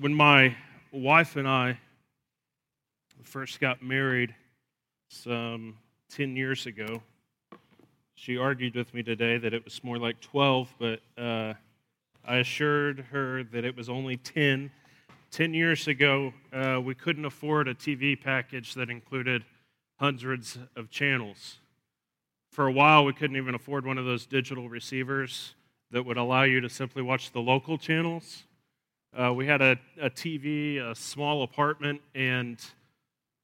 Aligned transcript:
when 0.00 0.14
my 0.14 0.54
wife 0.92 1.36
and 1.36 1.48
I 1.48 1.78
first 3.22 3.60
got 3.60 3.82
married 3.82 4.34
some 5.08 5.78
10 6.10 6.36
years 6.36 6.66
ago, 6.66 7.02
she 8.14 8.36
argued 8.36 8.74
with 8.74 8.92
me 8.92 9.02
today 9.02 9.38
that 9.38 9.54
it 9.54 9.64
was 9.64 9.82
more 9.82 9.98
like 9.98 10.20
12, 10.20 10.74
but 10.78 11.00
uh, 11.16 11.54
I 12.24 12.36
assured 12.36 13.06
her 13.10 13.44
that 13.44 13.64
it 13.64 13.76
was 13.76 13.88
only 13.88 14.16
10. 14.16 14.70
10 15.30 15.54
years 15.54 15.88
ago, 15.88 16.32
uh, 16.52 16.80
we 16.82 16.94
couldn't 16.94 17.24
afford 17.24 17.68
a 17.68 17.74
TV 17.74 18.20
package 18.20 18.74
that 18.74 18.90
included 18.90 19.44
hundreds 19.98 20.58
of 20.76 20.90
channels. 20.90 21.58
For 22.52 22.66
a 22.66 22.72
while, 22.72 23.04
we 23.04 23.12
couldn't 23.12 23.36
even 23.36 23.54
afford 23.54 23.86
one 23.86 23.98
of 23.98 24.04
those 24.04 24.26
digital 24.26 24.68
receivers 24.68 25.54
that 25.90 26.04
would 26.04 26.16
allow 26.16 26.42
you 26.42 26.60
to 26.60 26.68
simply 26.68 27.02
watch 27.02 27.32
the 27.32 27.40
local 27.40 27.78
channels. 27.78 28.44
Uh, 29.16 29.32
we 29.32 29.46
had 29.46 29.62
a, 29.62 29.78
a 29.98 30.10
TV, 30.10 30.78
a 30.78 30.94
small 30.94 31.42
apartment, 31.42 32.02
and 32.14 32.62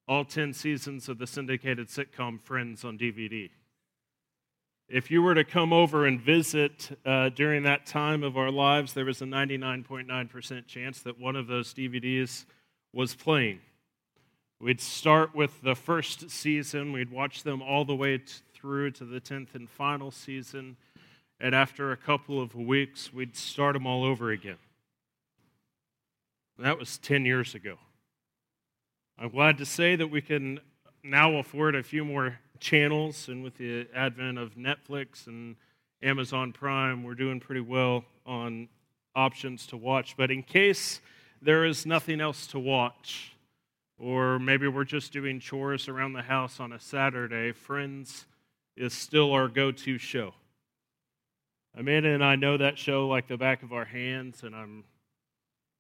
all 0.07 0.23
10 0.23 0.53
seasons 0.53 1.09
of 1.09 1.17
the 1.17 1.27
syndicated 1.27 1.89
sitcom 1.89 2.39
Friends 2.39 2.85
on 2.85 2.99
DVD. 2.99 3.49
If 4.87 5.11
you 5.11 5.23
were 5.23 5.35
to 5.35 5.45
come 5.45 5.73
over 5.73 6.05
and 6.05 6.21
visit 6.21 6.99
uh, 7.07 7.31
during 7.31 7.63
that 7.63 7.87
time 7.87 8.23
of 8.23 8.37
our 8.37 8.51
lives, 8.51 8.93
there 8.93 9.07
was 9.07 9.23
a 9.23 9.25
99.9% 9.25 10.67
chance 10.67 11.01
that 11.01 11.19
one 11.19 11.37
of 11.37 11.47
those 11.47 11.73
DVDs 11.73 12.45
was 12.93 13.15
playing. 13.15 13.61
We'd 14.61 14.81
start 14.81 15.35
with 15.35 15.63
the 15.63 15.75
first 15.75 16.29
season, 16.29 16.93
we'd 16.93 17.11
watch 17.11 17.45
them 17.45 17.63
all 17.63 17.87
the 17.87 17.97
way 17.97 18.19
t- 18.19 18.25
through 18.53 18.91
to 18.91 19.07
the 19.07 19.23
10th 19.23 19.55
and 19.55 19.71
final 19.71 20.11
season, 20.11 20.77
and 21.41 21.55
after 21.55 21.93
a 21.93 21.97
couple 21.97 22.43
of 22.43 22.55
weeks, 22.55 23.11
we'd 23.11 23.35
start 23.35 23.73
them 23.73 23.87
all 23.87 24.05
over 24.05 24.31
again. 24.31 24.59
That 26.59 26.79
was 26.79 26.99
10 26.99 27.25
years 27.25 27.55
ago. 27.55 27.77
I'm 29.19 29.31
glad 29.31 29.59
to 29.59 29.67
say 29.67 29.97
that 29.97 30.09
we 30.09 30.21
can 30.21 30.61
now 31.03 31.37
afford 31.37 31.75
a 31.75 31.83
few 31.83 32.05
more 32.05 32.39
channels, 32.61 33.29
and 33.29 33.43
with 33.43 33.57
the 33.57 33.89
advent 33.95 34.39
of 34.39 34.55
Netflix 34.55 35.27
and 35.27 35.57
Amazon 36.03 36.53
Prime, 36.53 37.03
we're 37.05 37.15
doing 37.15 37.41
pretty 37.41 37.61
well 37.63 38.05
on 38.27 38.69
options 39.17 39.67
to 39.69 39.77
watch. 39.77 40.17
But 40.17 40.31
in 40.31 40.43
case 40.43 41.01
there 41.41 41.65
is 41.65 41.87
nothing 41.87 42.21
else 42.21 42.47
to 42.49 42.59
watch, 42.59 43.33
or 43.99 44.39
maybe 44.39 44.69
we're 44.69 44.85
just 44.85 45.13
doing 45.13 45.41
chores 45.41 45.89
around 45.89 46.13
the 46.13 46.23
house 46.23 46.61
on 46.61 46.73
a 46.73 46.79
Saturday, 46.79 47.53
Friends 47.53 48.27
is 48.77 48.93
still 48.93 49.33
our 49.33 49.49
go 49.49 49.73
to 49.73 49.99
show. 49.99 50.35
Amanda 51.77 52.11
and 52.11 52.23
I 52.23 52.37
know 52.37 52.59
that 52.59 52.79
show 52.79 53.09
like 53.09 53.27
the 53.27 53.39
back 53.39 53.63
of 53.63 53.73
our 53.73 53.87
hands, 53.87 54.43
and 54.43 54.55
I'm 54.55 54.85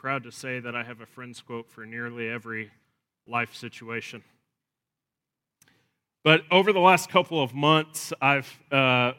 proud 0.02 0.24
to 0.24 0.32
say 0.32 0.58
that 0.58 0.74
I 0.74 0.82
have 0.82 1.00
a 1.00 1.06
Friends 1.06 1.40
quote 1.40 1.70
for 1.70 1.86
nearly 1.86 2.28
every 2.28 2.72
life 3.28 3.54
situation. 3.54 4.20
But 6.24 6.42
over 6.50 6.72
the 6.72 6.80
last 6.80 7.08
couple 7.08 7.40
of 7.40 7.54
months, 7.54 8.12
I've 8.20 8.52
uh, 8.72 9.12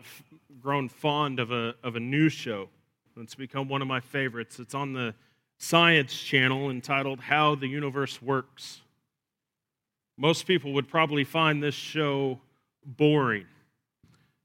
grown 0.59 0.89
fond 0.89 1.39
of 1.39 1.54
a, 1.54 1.76
of 1.86 1.95
a 1.95 2.02
new 2.02 2.28
show. 2.28 2.67
It's 3.16 3.34
become 3.34 3.70
one 3.70 3.81
of 3.81 3.88
my 3.88 4.02
favorites. 4.02 4.59
It's 4.59 4.76
on 4.76 4.92
the 4.92 5.16
Science 5.58 6.22
Channel 6.22 6.70
entitled 6.70 7.22
How 7.22 7.56
the 7.56 7.67
Universe 7.67 8.22
Works. 8.22 8.81
Most 10.17 10.45
people 10.45 10.73
would 10.73 10.89
probably 10.89 11.23
find 11.23 11.64
this 11.64 11.76
show 11.76 12.42
boring. 12.86 13.45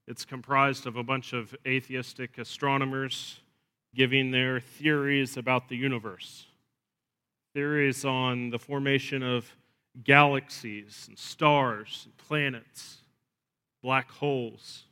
It's 0.07 0.23
comprised 0.23 0.87
of 0.87 0.95
a 0.95 1.03
bunch 1.03 1.33
of 1.33 1.53
atheistic 1.67 2.37
astronomers 2.37 3.41
giving 3.93 4.31
their 4.31 4.59
theories 4.59 5.37
about 5.37 5.69
the 5.69 5.75
universe 5.75 6.45
theories 7.53 8.05
on 8.05 8.49
the 8.51 8.59
formation 8.59 9.23
of 9.23 9.51
galaxies 10.03 11.05
and 11.07 11.17
stars 11.17 12.03
and 12.05 12.17
planets, 12.17 12.97
black 13.81 14.09
holes. 14.11 14.83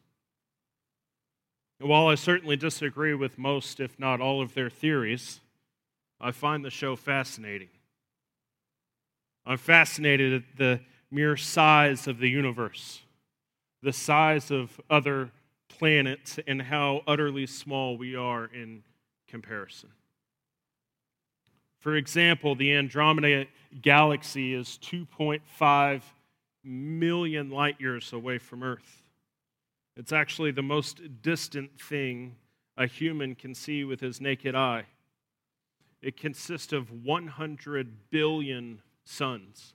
And 1.80 1.88
while 1.88 2.08
I 2.08 2.16
certainly 2.16 2.56
disagree 2.56 3.14
with 3.14 3.38
most, 3.38 3.80
if 3.80 4.00
not 4.00 4.20
all, 4.20 4.42
of 4.42 4.54
their 4.54 4.70
theories, 4.70 5.40
I 6.20 6.32
find 6.32 6.66
the 6.66 6.72
show 6.72 6.96
fascinating. 6.96 7.70
I'm 9.46 9.58
fascinated 9.58 10.34
at 10.34 10.58
the 10.58 10.82
mere 11.12 11.38
size 11.38 12.08
of 12.08 12.18
the 12.18 12.30
universe, 12.30 13.02
the 13.84 13.94
size 13.94 14.50
of 14.52 14.82
other 14.90 15.32
planets, 15.78 16.40
and 16.48 16.62
how 16.62 17.02
utterly 17.08 17.46
small 17.46 17.98
we 17.98 18.16
are 18.16 18.46
in 18.46 18.84
comparison. 19.28 19.90
For 21.80 21.96
example, 21.96 22.56
the 22.56 22.74
Andromeda 22.74 23.46
galaxy 23.82 24.54
is 24.54 24.80
2.5 24.82 26.02
million 26.64 27.50
light 27.50 27.80
years 27.80 28.12
away 28.14 28.38
from 28.40 28.64
Earth. 28.64 29.04
It's 29.96 30.12
actually 30.12 30.52
the 30.52 30.62
most 30.62 31.02
distant 31.22 31.80
thing 31.80 32.36
a 32.76 32.86
human 32.86 33.36
can 33.36 33.56
see 33.56 33.84
with 33.84 34.00
his 34.00 34.22
naked 34.22 34.54
eye. 34.54 34.86
It 36.02 36.18
consists 36.18 36.74
of 36.74 36.92
100 36.92 38.10
billion 38.12 38.82
suns. 39.04 39.74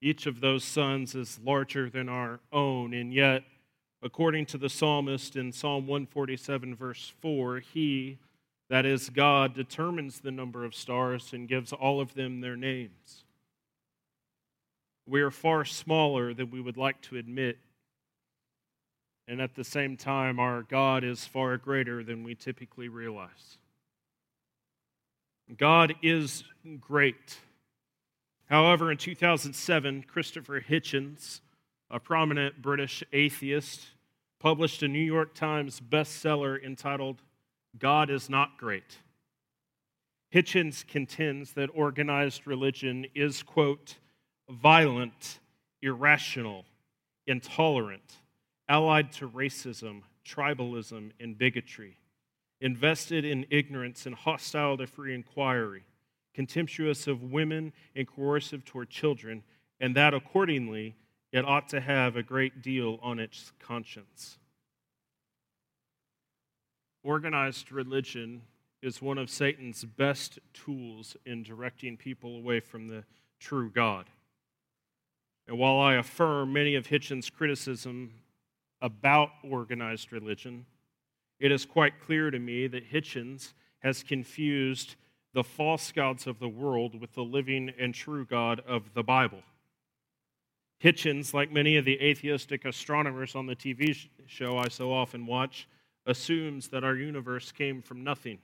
Each 0.00 0.26
of 0.26 0.40
those 0.40 0.64
suns 0.64 1.14
is 1.14 1.38
larger 1.42 1.88
than 1.88 2.08
our 2.08 2.40
own, 2.52 2.92
and 2.92 3.14
yet, 3.14 3.44
according 4.06 4.46
to 4.46 4.56
the 4.56 4.70
psalmist 4.70 5.34
in 5.34 5.50
Psalm 5.50 5.88
147, 5.88 6.76
verse 6.76 7.12
4, 7.20 7.58
he, 7.58 8.18
that 8.70 8.86
is, 8.86 9.10
God 9.10 9.52
determines 9.52 10.20
the 10.20 10.30
number 10.30 10.64
of 10.64 10.76
stars 10.76 11.32
and 11.32 11.48
gives 11.48 11.72
all 11.72 12.00
of 12.00 12.14
them 12.14 12.40
their 12.40 12.56
names. 12.56 13.24
We 15.08 15.22
are 15.22 15.32
far 15.32 15.64
smaller 15.64 16.32
than 16.32 16.52
we 16.52 16.60
would 16.60 16.76
like 16.76 17.00
to 17.02 17.16
admit. 17.16 17.58
And 19.26 19.40
at 19.40 19.56
the 19.56 19.64
same 19.64 19.96
time, 19.96 20.38
our 20.38 20.62
God 20.62 21.02
is 21.02 21.26
far 21.26 21.56
greater 21.56 22.04
than 22.04 22.22
we 22.22 22.36
typically 22.36 22.88
realize. 22.88 23.58
God 25.58 25.94
is 26.00 26.44
great. 26.80 27.38
However, 28.48 28.92
in 28.92 28.98
2007, 28.98 30.04
Christopher 30.04 30.60
Hitchens, 30.60 31.40
a 31.90 31.98
prominent 31.98 32.62
British 32.62 33.02
atheist, 33.12 33.86
published 34.38 34.82
a 34.82 34.88
New 34.88 34.98
York 34.98 35.34
Times 35.34 35.80
bestseller 35.80 36.62
entitled 36.62 37.22
God 37.78 38.10
is 38.10 38.30
not 38.30 38.58
great. 38.58 38.98
Hitchens 40.34 40.86
contends 40.86 41.52
that 41.52 41.70
organized 41.72 42.46
religion 42.46 43.06
is, 43.14 43.42
quote, 43.42 43.96
violent, 44.48 45.40
irrational, 45.82 46.64
intolerant, 47.26 48.16
allied 48.68 49.12
to 49.12 49.28
racism, 49.28 50.02
tribalism, 50.26 51.12
and 51.20 51.38
bigotry, 51.38 51.96
invested 52.60 53.24
in 53.24 53.46
ignorance 53.50 54.06
and 54.06 54.14
hostile 54.14 54.76
to 54.76 54.86
free 54.86 55.14
inquiry, 55.14 55.84
contemptuous 56.34 57.06
of 57.06 57.22
women 57.22 57.72
and 57.94 58.06
coercive 58.06 58.64
toward 58.64 58.90
children, 58.90 59.42
and 59.80 59.94
that 59.94 60.14
accordingly 60.14 60.94
it 61.32 61.44
ought 61.44 61.68
to 61.68 61.80
have 61.80 62.16
a 62.16 62.22
great 62.22 62.62
deal 62.62 62.98
on 63.02 63.18
its 63.18 63.52
conscience. 63.58 64.38
Organized 67.02 67.70
religion 67.72 68.42
is 68.82 69.02
one 69.02 69.18
of 69.18 69.30
Satan's 69.30 69.84
best 69.84 70.38
tools 70.52 71.16
in 71.24 71.42
directing 71.42 71.96
people 71.96 72.36
away 72.36 72.60
from 72.60 72.88
the 72.88 73.04
true 73.38 73.70
God. 73.70 74.06
And 75.48 75.58
while 75.58 75.78
I 75.78 75.94
affirm 75.94 76.52
many 76.52 76.74
of 76.74 76.88
Hitchens' 76.88 77.32
criticism 77.32 78.12
about 78.80 79.30
organized 79.42 80.12
religion, 80.12 80.66
it 81.38 81.52
is 81.52 81.64
quite 81.64 82.00
clear 82.00 82.30
to 82.30 82.38
me 82.38 82.66
that 82.66 82.90
Hitchens 82.90 83.52
has 83.80 84.02
confused 84.02 84.96
the 85.32 85.44
false 85.44 85.92
gods 85.92 86.26
of 86.26 86.38
the 86.38 86.48
world 86.48 87.00
with 87.00 87.12
the 87.12 87.22
living 87.22 87.72
and 87.78 87.94
true 87.94 88.24
God 88.24 88.60
of 88.66 88.94
the 88.94 89.02
Bible. 89.02 89.42
Hitchens, 90.82 91.32
like 91.32 91.50
many 91.50 91.76
of 91.76 91.84
the 91.84 92.00
atheistic 92.00 92.64
astronomers 92.64 93.34
on 93.34 93.46
the 93.46 93.56
TV 93.56 94.08
show 94.26 94.58
I 94.58 94.68
so 94.68 94.92
often 94.92 95.26
watch, 95.26 95.68
assumes 96.04 96.68
that 96.68 96.84
our 96.84 96.94
universe 96.94 97.50
came 97.50 97.82
from 97.82 98.04
nothing. 98.04 98.38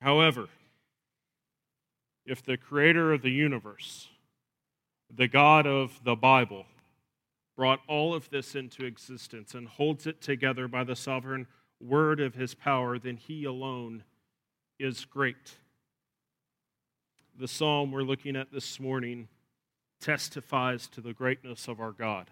However, 0.00 0.48
if 2.26 2.42
the 2.42 2.56
creator 2.56 3.12
of 3.12 3.22
the 3.22 3.30
universe, 3.30 4.08
the 5.12 5.28
God 5.28 5.66
of 5.66 6.00
the 6.04 6.14
Bible, 6.14 6.66
brought 7.56 7.80
all 7.88 8.14
of 8.14 8.30
this 8.30 8.54
into 8.54 8.84
existence 8.84 9.54
and 9.54 9.68
holds 9.68 10.06
it 10.06 10.20
together 10.20 10.68
by 10.68 10.84
the 10.84 10.96
sovereign 10.96 11.46
word 11.80 12.20
of 12.20 12.34
his 12.34 12.54
power, 12.54 12.98
then 12.98 13.16
he 13.16 13.44
alone 13.44 14.04
is 14.78 15.04
great. 15.04 15.56
The 17.38 17.48
psalm 17.48 17.92
we're 17.92 18.02
looking 18.02 18.36
at 18.36 18.52
this 18.52 18.78
morning 18.78 19.28
testifies 20.02 20.88
to 20.88 21.00
the 21.00 21.14
greatness 21.14 21.68
of 21.68 21.80
our 21.80 21.92
God. 21.92 22.28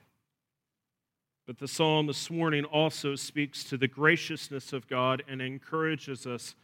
But 1.46 1.58
the 1.58 1.68
psalm 1.68 2.06
this 2.06 2.30
morning 2.30 2.64
also 2.64 3.14
speaks 3.14 3.64
to 3.64 3.76
the 3.76 3.88
graciousness 3.88 4.72
of 4.72 4.86
God 4.88 5.22
and 5.26 5.40
encourages 5.40 6.26
us, 6.26 6.54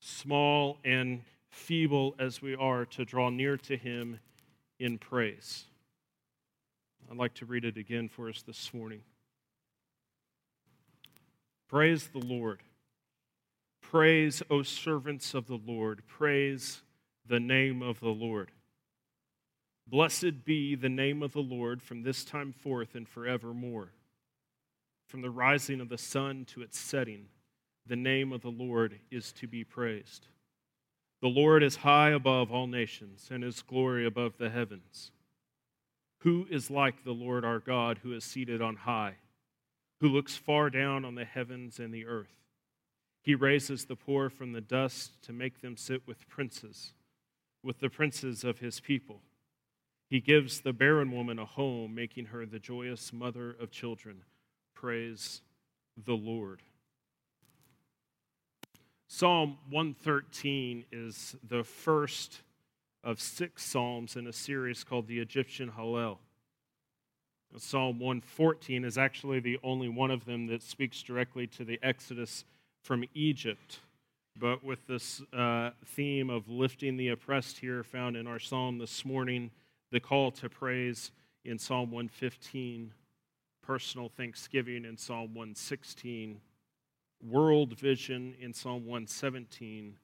small 0.00 0.78
and 0.84 1.22
feeble 1.50 2.14
as 2.18 2.40
we 2.40 2.54
are, 2.54 2.84
to 2.86 3.04
draw 3.04 3.30
near 3.30 3.56
to 3.58 3.76
Him 3.76 4.18
in 4.78 4.98
praise. 4.98 5.64
I'd 7.10 7.16
like 7.16 7.34
to 7.34 7.46
read 7.46 7.64
it 7.64 7.76
again 7.76 8.08
for 8.08 8.28
us 8.28 8.42
this 8.42 8.72
morning. 8.72 9.02
Praise 11.68 12.08
the 12.08 12.18
Lord. 12.18 12.62
Praise, 13.82 14.42
O 14.50 14.62
servants 14.62 15.34
of 15.34 15.46
the 15.46 15.60
Lord. 15.64 16.02
Praise 16.06 16.82
the 17.26 17.40
name 17.40 17.82
of 17.82 18.00
the 18.00 18.08
Lord. 18.08 18.50
Blessed 19.86 20.44
be 20.44 20.74
the 20.74 20.88
name 20.88 21.22
of 21.22 21.32
the 21.32 21.40
Lord 21.40 21.82
from 21.82 22.02
this 22.02 22.24
time 22.24 22.52
forth 22.52 22.94
and 22.94 23.08
forevermore. 23.08 23.92
From 25.06 25.20
the 25.20 25.30
rising 25.30 25.80
of 25.80 25.88
the 25.88 25.98
sun 25.98 26.46
to 26.46 26.62
its 26.62 26.78
setting, 26.78 27.26
the 27.86 27.96
name 27.96 28.32
of 28.32 28.40
the 28.40 28.50
Lord 28.50 28.98
is 29.10 29.32
to 29.32 29.46
be 29.46 29.62
praised. 29.62 30.26
The 31.20 31.28
Lord 31.28 31.62
is 31.62 31.76
high 31.76 32.10
above 32.10 32.50
all 32.50 32.66
nations, 32.66 33.28
and 33.30 33.42
his 33.42 33.62
glory 33.62 34.06
above 34.06 34.38
the 34.38 34.50
heavens. 34.50 35.10
Who 36.20 36.46
is 36.50 36.70
like 36.70 37.04
the 37.04 37.12
Lord 37.12 37.44
our 37.44 37.58
God, 37.58 38.00
who 38.02 38.14
is 38.14 38.24
seated 38.24 38.62
on 38.62 38.76
high, 38.76 39.16
who 40.00 40.08
looks 40.08 40.36
far 40.36 40.70
down 40.70 41.04
on 41.04 41.14
the 41.14 41.24
heavens 41.24 41.78
and 41.78 41.92
the 41.92 42.06
earth? 42.06 42.34
He 43.22 43.34
raises 43.34 43.84
the 43.84 43.96
poor 43.96 44.28
from 44.28 44.52
the 44.52 44.60
dust 44.60 45.22
to 45.22 45.32
make 45.32 45.60
them 45.60 45.76
sit 45.76 46.06
with 46.06 46.28
princes, 46.28 46.92
with 47.62 47.80
the 47.80 47.90
princes 47.90 48.44
of 48.44 48.58
his 48.58 48.80
people. 48.80 49.20
He 50.08 50.20
gives 50.20 50.60
the 50.60 50.72
barren 50.72 51.10
woman 51.10 51.38
a 51.38 51.44
home, 51.44 51.94
making 51.94 52.26
her 52.26 52.46
the 52.46 52.58
joyous 52.58 53.12
mother 53.12 53.50
of 53.50 53.70
children. 53.70 54.22
Praise 54.74 55.40
the 55.96 56.14
Lord. 56.14 56.62
Psalm 59.06 59.58
113 59.70 60.84
is 60.90 61.36
the 61.48 61.62
first 61.62 62.42
of 63.02 63.20
six 63.20 63.62
psalms 63.62 64.16
in 64.16 64.26
a 64.26 64.32
series 64.32 64.82
called 64.82 65.06
the 65.06 65.20
Egyptian 65.20 65.70
Hallel. 65.70 66.18
Psalm 67.56 68.00
114 68.00 68.84
is 68.84 68.98
actually 68.98 69.38
the 69.38 69.58
only 69.62 69.88
one 69.88 70.10
of 70.10 70.24
them 70.24 70.48
that 70.48 70.62
speaks 70.62 71.02
directly 71.02 71.46
to 71.46 71.64
the 71.64 71.78
Exodus 71.82 72.44
from 72.82 73.04
Egypt. 73.14 73.78
But 74.36 74.64
with 74.64 74.84
this 74.88 75.22
uh, 75.32 75.70
theme 75.86 76.28
of 76.28 76.48
lifting 76.48 76.96
the 76.96 77.10
oppressed 77.10 77.58
here 77.58 77.84
found 77.84 78.16
in 78.16 78.26
our 78.26 78.40
psalm 78.40 78.78
this 78.78 79.04
morning, 79.04 79.52
the 79.94 80.00
call 80.00 80.32
to 80.32 80.48
praise 80.48 81.12
in 81.44 81.56
Psalm 81.56 81.92
115, 81.92 82.92
personal 83.62 84.08
thanksgiving 84.08 84.84
in 84.84 84.96
Psalm 84.96 85.34
116, 85.34 86.40
world 87.22 87.78
vision 87.78 88.34
in 88.40 88.52
Psalm 88.52 88.86
117, 88.86 89.94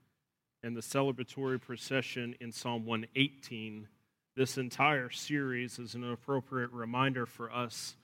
and 0.63 0.77
the 0.77 0.81
celebratory 0.81 1.61
procession 1.61 2.37
in 2.39 2.53
Psalm 2.53 2.87
118. 2.87 3.89
This 4.37 4.59
entire 4.59 5.11
series 5.11 5.81
is 5.81 5.97
an 5.97 6.09
appropriate 6.09 6.71
reminder 6.71 7.27
for 7.27 7.53
us 7.53 7.97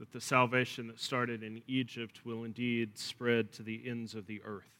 that 0.00 0.12
the 0.12 0.20
salvation 0.20 0.86
that 0.88 1.00
started 1.00 1.42
in 1.42 1.62
Egypt 1.66 2.26
will 2.26 2.44
indeed 2.44 2.98
spread 2.98 3.52
to 3.52 3.62
the 3.62 3.88
ends 3.88 4.14
of 4.14 4.26
the 4.26 4.42
earth. 4.44 4.76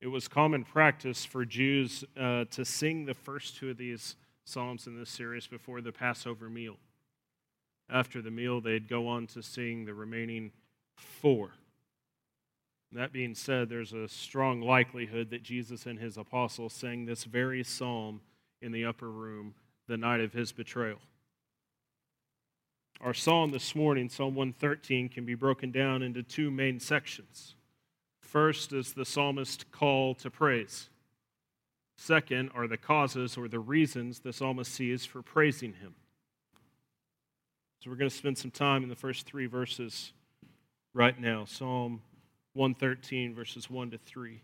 It 0.00 0.08
was 0.08 0.26
common 0.26 0.64
practice 0.64 1.24
for 1.24 1.44
Jews 1.44 2.02
uh, 2.20 2.46
to 2.50 2.64
sing 2.64 3.04
the 3.04 3.14
first 3.14 3.54
two 3.54 3.70
of 3.70 3.76
these 3.76 4.16
psalms 4.44 4.86
in 4.86 4.98
this 4.98 5.10
series 5.10 5.46
before 5.46 5.80
the 5.80 5.92
Passover 5.92 6.48
meal. 6.48 6.76
After 7.88 8.22
the 8.22 8.30
meal, 8.30 8.60
they'd 8.60 8.88
go 8.88 9.08
on 9.08 9.26
to 9.28 9.42
sing 9.42 9.84
the 9.84 9.94
remaining 9.94 10.52
four. 10.96 11.50
That 12.92 13.12
being 13.12 13.34
said, 13.34 13.68
there's 13.68 13.92
a 13.92 14.08
strong 14.08 14.60
likelihood 14.60 15.30
that 15.30 15.42
Jesus 15.42 15.86
and 15.86 15.98
his 15.98 16.18
apostles 16.18 16.74
sang 16.74 17.06
this 17.06 17.24
very 17.24 17.64
psalm 17.64 18.20
in 18.60 18.72
the 18.72 18.84
upper 18.84 19.10
room 19.10 19.54
the 19.88 19.96
night 19.96 20.20
of 20.20 20.32
his 20.32 20.52
betrayal. 20.52 20.98
Our 23.00 23.14
psalm 23.14 23.50
this 23.50 23.74
morning, 23.74 24.08
Psalm 24.08 24.34
113, 24.34 25.08
can 25.08 25.24
be 25.24 25.34
broken 25.34 25.72
down 25.72 26.02
into 26.02 26.22
two 26.22 26.50
main 26.50 26.78
sections. 26.78 27.56
First 28.20 28.72
is 28.72 28.92
the 28.92 29.04
psalmist's 29.04 29.64
call 29.72 30.14
to 30.16 30.30
praise. 30.30 30.88
Second 32.04 32.50
are 32.52 32.66
the 32.66 32.76
causes 32.76 33.36
or 33.36 33.46
the 33.46 33.60
reasons 33.60 34.18
the 34.18 34.32
psalmist 34.32 34.74
sees 34.74 35.04
for 35.04 35.22
praising 35.22 35.74
him. 35.74 35.94
So 37.78 37.90
we're 37.90 37.96
going 37.96 38.10
to 38.10 38.16
spend 38.16 38.38
some 38.38 38.50
time 38.50 38.82
in 38.82 38.88
the 38.88 38.96
first 38.96 39.24
three 39.24 39.46
verses 39.46 40.12
right 40.92 41.18
now 41.20 41.44
Psalm 41.44 42.02
113, 42.54 43.36
verses 43.36 43.70
1 43.70 43.92
to 43.92 43.98
3. 43.98 44.42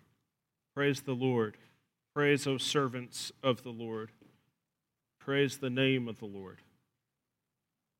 Praise 0.73 1.01
the 1.01 1.15
Lord. 1.15 1.57
Praise, 2.15 2.47
O 2.47 2.59
servants 2.59 3.33
of 3.43 3.65
the 3.65 3.71
Lord. 3.71 4.13
Praise 5.19 5.57
the 5.57 5.69
name 5.69 6.07
of 6.07 6.21
the 6.21 6.27
Lord. 6.27 6.59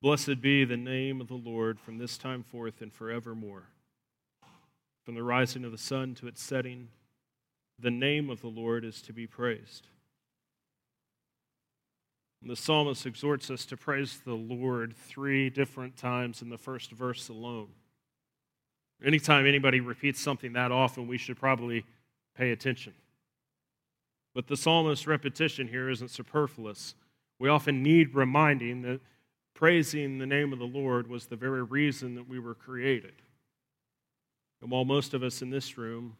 Blessed 0.01 0.39
be 0.39 0.63
the 0.63 0.77
name 0.77 1.19
of 1.19 1.27
the 1.27 1.33
Lord 1.33 1.81
from 1.81 1.97
this 1.97 2.17
time 2.17 2.43
forth 2.43 2.81
and 2.81 2.93
forevermore. 2.93 3.63
From 5.03 5.15
the 5.15 5.23
rising 5.23 5.65
of 5.65 5.73
the 5.73 5.77
sun 5.77 6.15
to 6.15 6.27
its 6.27 6.41
setting, 6.41 6.87
the 7.81 7.91
name 7.91 8.29
of 8.29 8.41
the 8.41 8.47
Lord 8.47 8.83
is 8.83 9.01
to 9.03 9.13
be 9.13 9.27
praised. 9.27 9.87
The 12.41 12.55
psalmist 12.55 13.05
exhorts 13.05 13.51
us 13.51 13.65
to 13.65 13.77
praise 13.77 14.21
the 14.25 14.33
Lord 14.33 14.95
three 14.95 15.49
different 15.49 15.97
times 15.97 16.41
in 16.41 16.49
the 16.49 16.57
first 16.57 16.91
verse 16.91 17.27
alone. 17.27 17.67
Anytime 19.03 19.45
anybody 19.45 19.81
repeats 19.81 20.21
something 20.21 20.53
that 20.53 20.71
often, 20.71 21.07
we 21.07 21.17
should 21.17 21.37
probably 21.37 21.85
pay 22.37 22.51
attention. 22.51 22.93
But 24.33 24.47
the 24.47 24.55
psalmist's 24.55 25.07
repetition 25.07 25.67
here 25.67 25.89
isn't 25.89 26.11
superfluous. 26.11 26.95
We 27.39 27.49
often 27.49 27.83
need 27.83 28.15
reminding 28.15 28.83
that 28.83 29.01
praising 29.53 30.17
the 30.17 30.25
name 30.25 30.53
of 30.53 30.59
the 30.59 30.65
Lord 30.65 31.07
was 31.07 31.25
the 31.25 31.35
very 31.35 31.63
reason 31.63 32.15
that 32.15 32.27
we 32.27 32.39
were 32.39 32.55
created. 32.55 33.13
And 34.61 34.71
while 34.71 34.85
most 34.85 35.13
of 35.13 35.23
us 35.23 35.41
in 35.41 35.49
this 35.49 35.77
room 35.77 36.15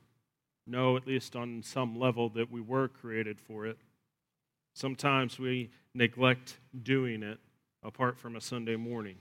know, 0.69 0.97
at 0.97 1.07
least 1.07 1.35
on 1.35 1.61
some 1.63 1.99
level, 1.99 2.29
that 2.29 2.51
we 2.51 2.61
were 2.61 2.87
created 2.87 3.39
for 3.39 3.65
it, 3.65 3.77
sometimes 4.73 5.39
we 5.39 5.69
neglect 5.93 6.59
doing 6.83 7.23
it 7.23 7.39
apart 7.83 8.17
from 8.17 8.35
a 8.35 8.41
Sunday 8.41 8.75
morning. 8.75 9.17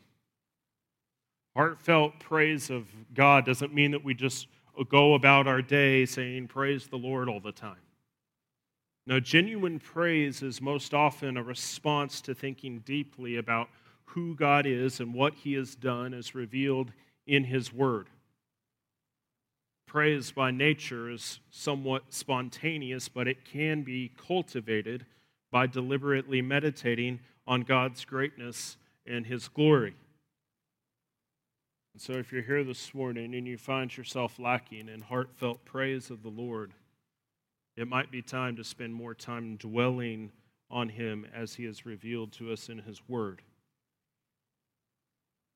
Heartfelt 1.56 2.20
praise 2.20 2.70
of 2.70 2.86
God 3.14 3.44
doesn't 3.44 3.74
mean 3.74 3.90
that 3.90 4.04
we 4.04 4.14
just 4.14 4.46
go 4.88 5.14
about 5.14 5.46
our 5.46 5.62
day 5.62 6.06
saying, 6.06 6.48
Praise 6.48 6.86
the 6.86 6.96
Lord 6.96 7.28
all 7.28 7.40
the 7.40 7.52
time. 7.52 7.76
No, 9.06 9.20
genuine 9.20 9.78
praise 9.78 10.42
is 10.42 10.60
most 10.60 10.92
often 10.92 11.36
a 11.36 11.42
response 11.42 12.20
to 12.20 12.34
thinking 12.34 12.80
deeply 12.80 13.36
about 13.36 13.68
who 14.04 14.34
God 14.34 14.66
is 14.66 15.00
and 15.00 15.14
what 15.14 15.34
He 15.34 15.54
has 15.54 15.74
done 15.74 16.12
as 16.14 16.34
revealed 16.34 16.92
in 17.26 17.44
His 17.44 17.72
Word. 17.72 18.08
Praise 19.88 20.32
by 20.32 20.50
nature 20.50 21.10
is 21.10 21.40
somewhat 21.50 22.12
spontaneous, 22.12 23.08
but 23.08 23.26
it 23.26 23.46
can 23.46 23.82
be 23.82 24.12
cultivated 24.26 25.06
by 25.50 25.66
deliberately 25.66 26.42
meditating 26.42 27.20
on 27.46 27.62
God's 27.62 28.04
greatness 28.04 28.76
and 29.06 29.24
His 29.24 29.48
glory. 29.48 29.94
And 31.94 32.02
so, 32.02 32.12
if 32.12 32.30
you're 32.30 32.42
here 32.42 32.64
this 32.64 32.92
morning 32.92 33.34
and 33.34 33.46
you 33.46 33.56
find 33.56 33.96
yourself 33.96 34.38
lacking 34.38 34.90
in 34.90 35.00
heartfelt 35.00 35.64
praise 35.64 36.10
of 36.10 36.22
the 36.22 36.28
Lord, 36.28 36.74
it 37.74 37.88
might 37.88 38.10
be 38.10 38.20
time 38.20 38.56
to 38.56 38.64
spend 38.64 38.92
more 38.92 39.14
time 39.14 39.56
dwelling 39.56 40.32
on 40.70 40.90
Him 40.90 41.26
as 41.34 41.54
He 41.54 41.64
is 41.64 41.86
revealed 41.86 42.32
to 42.32 42.52
us 42.52 42.68
in 42.68 42.80
His 42.80 43.00
Word. 43.08 43.40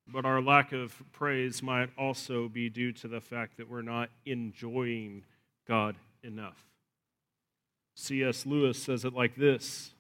But 0.07 0.25
our 0.25 0.43
lack 0.43 0.73
of 0.73 1.01
praise 1.13 1.63
might 1.63 1.91
also 1.97 2.49
be 2.49 2.69
due 2.69 2.93
to 2.93 3.09
the 3.09 3.21
fact 3.21 3.57
that 3.57 3.71
we're 3.71 3.83
not 3.83 4.11
enjoying 4.27 5.25
God 5.67 5.97
enough. 6.23 6.65
C.S. 7.95 8.47
Lewis 8.47 8.83
says 8.83 9.05
it 9.05 9.15
like 9.15 9.37
this 9.37 9.93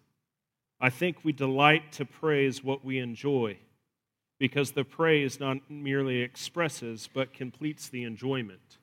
I 0.80 0.90
think 0.90 1.18
we 1.22 1.32
delight 1.32 1.92
to 1.92 2.04
praise 2.04 2.64
what 2.64 2.84
we 2.84 2.98
enjoy 2.98 3.58
because 4.38 4.72
the 4.72 4.84
praise 4.84 5.38
not 5.38 5.58
merely 5.70 6.20
expresses 6.20 7.08
but 7.12 7.32
completes 7.32 7.88
the 7.88 8.02
enjoyment. 8.02 8.78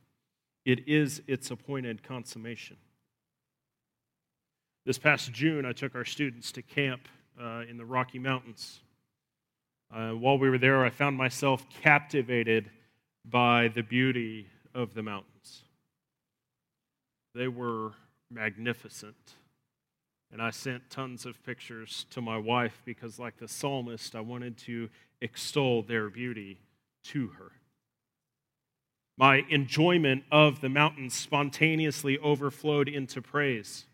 It 0.64 0.88
is 0.88 1.22
its 1.28 1.52
appointed 1.52 2.04
consummation. 2.04 2.78
This 4.86 4.98
past 4.98 5.34
June, 5.34 5.66
I 5.66 5.74
took 5.74 5.96
our 5.96 6.06
students 6.06 6.54
to 6.54 6.62
camp 6.62 7.10
uh, 7.40 7.64
in 7.70 7.78
the 7.78 7.86
Rocky 7.86 8.20
Mountains. 8.20 8.80
Uh, 9.94 10.12
while 10.12 10.38
we 10.38 10.50
were 10.50 10.58
there, 10.58 10.86
I 10.86 10.90
found 10.90 11.18
myself 11.18 11.66
captivated 11.82 12.70
by 13.26 13.70
the 13.70 13.82
beauty 13.82 14.48
of 14.74 14.94
the 14.94 15.04
mountains. 15.04 15.64
They 17.34 17.48
were 17.48 17.94
magnificent. 18.32 19.36
And 20.32 20.42
I 20.42 20.52
sent 20.52 20.92
tons 20.92 21.26
of 21.26 21.44
pictures 21.44 22.06
to 22.12 22.22
my 22.22 22.38
wife 22.38 22.82
because, 22.86 23.18
like 23.18 23.38
the 23.38 23.48
psalmist, 23.48 24.16
I 24.16 24.20
wanted 24.20 24.58
to 24.60 24.90
extol 25.22 25.82
their 25.82 26.10
beauty 26.10 26.60
to 27.06 27.30
her. 27.30 27.52
My 29.18 29.44
enjoyment 29.50 30.24
of 30.32 30.62
the 30.62 30.70
mountains 30.70 31.16
spontaneously 31.16 32.20
overflowed 32.20 32.88
into 32.88 33.22
praise. 33.22 33.86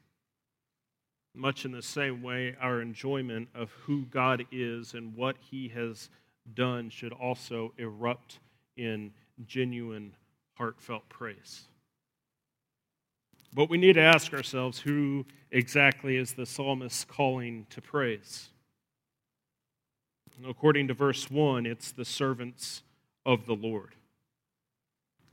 Much 1.36 1.66
in 1.66 1.72
the 1.72 1.82
same 1.82 2.24
way, 2.24 2.56
our 2.62 2.82
enjoyment 2.82 3.50
of 3.54 3.72
who 3.84 4.06
God 4.06 4.46
is 4.52 4.94
and 4.94 5.16
what 5.16 5.36
He 5.40 5.68
has 5.70 6.10
done 6.54 6.90
should 6.90 7.12
also 7.12 7.74
erupt 7.78 8.40
in 8.78 9.12
genuine, 9.46 10.14
heartfelt 10.54 11.08
praise. 11.10 11.64
But 13.54 13.70
we 13.70 13.78
need 13.78 13.94
to 13.94 14.02
ask 14.02 14.34
ourselves 14.34 14.80
who 14.80 15.26
exactly 15.52 16.18
is 16.18 16.34
the 16.34 16.46
psalmist 16.46 17.08
calling 17.08 17.66
to 17.70 17.82
praise? 17.82 18.50
According 20.48 20.90
to 20.90 20.94
verse 20.94 21.32
1, 21.32 21.66
it's 21.66 21.92
the 21.92 22.04
servants 22.04 22.84
of 23.26 23.46
the 23.46 23.56
Lord. 23.56 23.96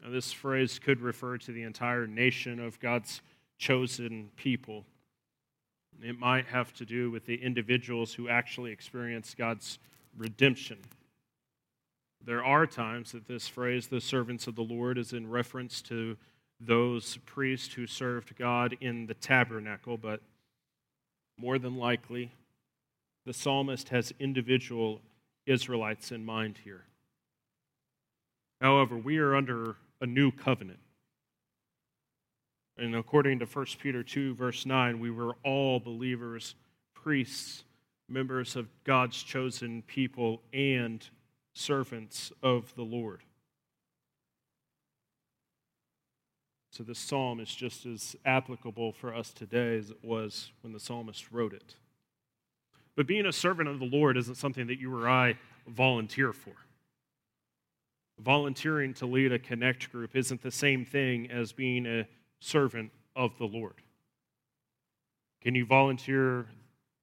Now, 0.03 0.11
this 0.11 0.33
phrase 0.33 0.79
could 0.79 1.01
refer 1.01 1.39
to 1.39 1.53
the 1.53 1.63
entire 1.63 2.07
nation 2.07 2.61
of 2.61 2.79
God's 2.81 3.21
chosen 3.59 4.31
people. 4.37 4.85
It 6.01 6.19
might 6.19 6.47
have 6.47 6.73
to 6.75 6.85
do 6.85 7.11
with 7.11 7.27
the 7.27 7.43
individuals 7.43 8.15
who 8.15 8.29
actually 8.29 8.73
experience 8.73 9.35
God's 9.37 9.79
redemption. 10.17 10.79
There 12.25 12.45
are 12.45 12.67
times 12.67 13.13
that 13.13 13.27
this 13.27 13.49
phrase, 13.49 13.89
the 13.89 14.01
servants 14.01 14.47
of 14.47 14.55
the 14.55 14.63
Lord, 14.63 14.99
is 14.99 15.13
in 15.13 15.29
reference 15.29 15.83
to 15.83 16.17
those 16.61 17.19
priests 17.27 17.75
who 17.75 17.87
served 17.87 18.37
God 18.37 18.77
in 18.81 19.07
the 19.07 19.15
tabernacle, 19.15 19.97
but 19.97 20.21
more 21.37 21.59
than 21.59 21.77
likely, 21.77 22.31
the 23.27 23.33
psalmist 23.33 23.89
has 23.89 24.13
individual 24.21 25.01
Israelites 25.47 26.13
in 26.13 26.25
mind 26.25 26.59
here. 26.65 26.85
However, 28.61 28.97
we 28.97 29.19
are 29.19 29.35
under 29.35 29.77
a 30.01 30.07
new 30.07 30.31
covenant. 30.31 30.79
And 32.79 32.97
according 32.97 33.39
to 33.41 33.47
1 33.47 33.67
Peter 33.81 34.03
2, 34.03 34.35
verse 34.35 34.65
9, 34.65 34.99
we 34.99 35.11
were 35.11 35.37
all 35.45 35.79
believers, 35.79 36.55
priests, 36.95 37.65
members 38.09 38.57
of 38.57 38.69
God's 38.85 39.23
chosen 39.23 39.83
people, 39.83 40.43
and 40.53 41.07
servants 41.55 42.33
of 42.43 42.75
the 42.75 42.83
Lord. 42.83 43.23
So 46.71 46.83
this 46.83 46.99
psalm 46.99 47.39
is 47.39 47.55
just 47.55 47.85
as 47.85 48.17
applicable 48.25 48.93
for 48.93 49.15
us 49.15 49.31
today 49.31 49.77
as 49.77 49.91
it 49.91 50.03
was 50.03 50.53
when 50.63 50.73
the 50.73 50.81
psalmist 50.81 51.31
wrote 51.31 51.53
it. 51.53 51.77
But 52.97 53.07
being 53.07 53.27
a 53.27 53.33
servant 53.33 53.69
of 53.69 53.79
the 53.79 53.85
Lord 53.85 54.17
isn't 54.17 54.37
something 54.37 54.67
that 54.69 54.81
you 54.81 54.95
or 54.95 55.07
I 55.07 55.37
volunteer 55.67 56.33
for. 56.33 56.55
Volunteering 58.19 58.95
to 58.95 59.07
lead 59.07 59.33
a 59.33 59.39
connect 59.39 59.93
group 59.93 60.17
isn't 60.17 60.43
the 60.43 60.51
same 60.51 60.87
thing 60.87 61.31
as 61.31 61.53
being 61.53 61.85
a 61.87 62.07
servant 62.43 62.91
of 63.15 63.37
the 63.39 63.47
Lord. 63.47 63.75
Can 65.43 65.55
you 65.55 65.65
volunteer 65.65 66.47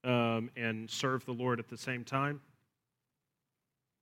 um, 0.03 0.50
and 0.55 0.89
serve 0.89 1.25
the 1.25 1.34
Lord 1.34 1.60
at 1.60 1.69
the 1.69 1.77
same 1.77 2.03
time? 2.03 2.41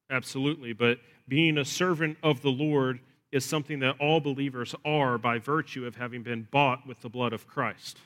Absolutely. 0.10 0.74
But 0.74 1.00
being 1.28 1.58
a 1.58 1.66
servant 1.66 2.18
of 2.24 2.42
the 2.42 2.50
Lord 2.50 3.00
is 3.32 3.44
something 3.44 3.80
that 3.80 3.98
all 4.00 4.20
believers 4.20 4.74
are 4.86 5.18
by 5.18 5.38
virtue 5.38 5.86
of 5.86 5.96
having 5.96 6.24
been 6.24 6.48
bought 6.50 6.88
with 6.88 7.02
the 7.02 7.10
blood 7.10 7.34
of 7.34 7.48
Christ. 7.48 8.00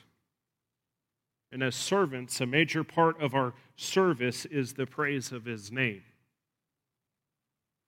And 1.52 1.62
as 1.62 1.76
servants, 1.76 2.40
a 2.40 2.46
major 2.46 2.82
part 2.82 3.20
of 3.20 3.34
our 3.34 3.52
service 3.76 4.46
is 4.46 4.72
the 4.72 4.86
praise 4.86 5.32
of 5.32 5.44
his 5.44 5.70
name. 5.70 6.02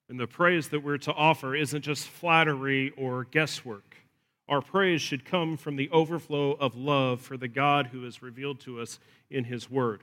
And 0.08 0.20
the 0.20 0.26
praise 0.26 0.68
that 0.68 0.84
we're 0.84 0.98
to 0.98 1.12
offer 1.12 1.56
isn't 1.56 1.82
just 1.82 2.06
flattery 2.06 2.92
or 2.96 3.24
guesswork. 3.24 3.96
Our 4.48 4.60
praise 4.60 5.00
should 5.00 5.24
come 5.24 5.56
from 5.56 5.76
the 5.76 5.88
overflow 5.90 6.52
of 6.52 6.76
love 6.76 7.20
for 7.20 7.36
the 7.36 7.48
God 7.48 7.88
who 7.88 8.04
is 8.06 8.22
revealed 8.22 8.60
to 8.60 8.80
us 8.80 8.98
in 9.30 9.44
his 9.44 9.70
word. 9.70 10.02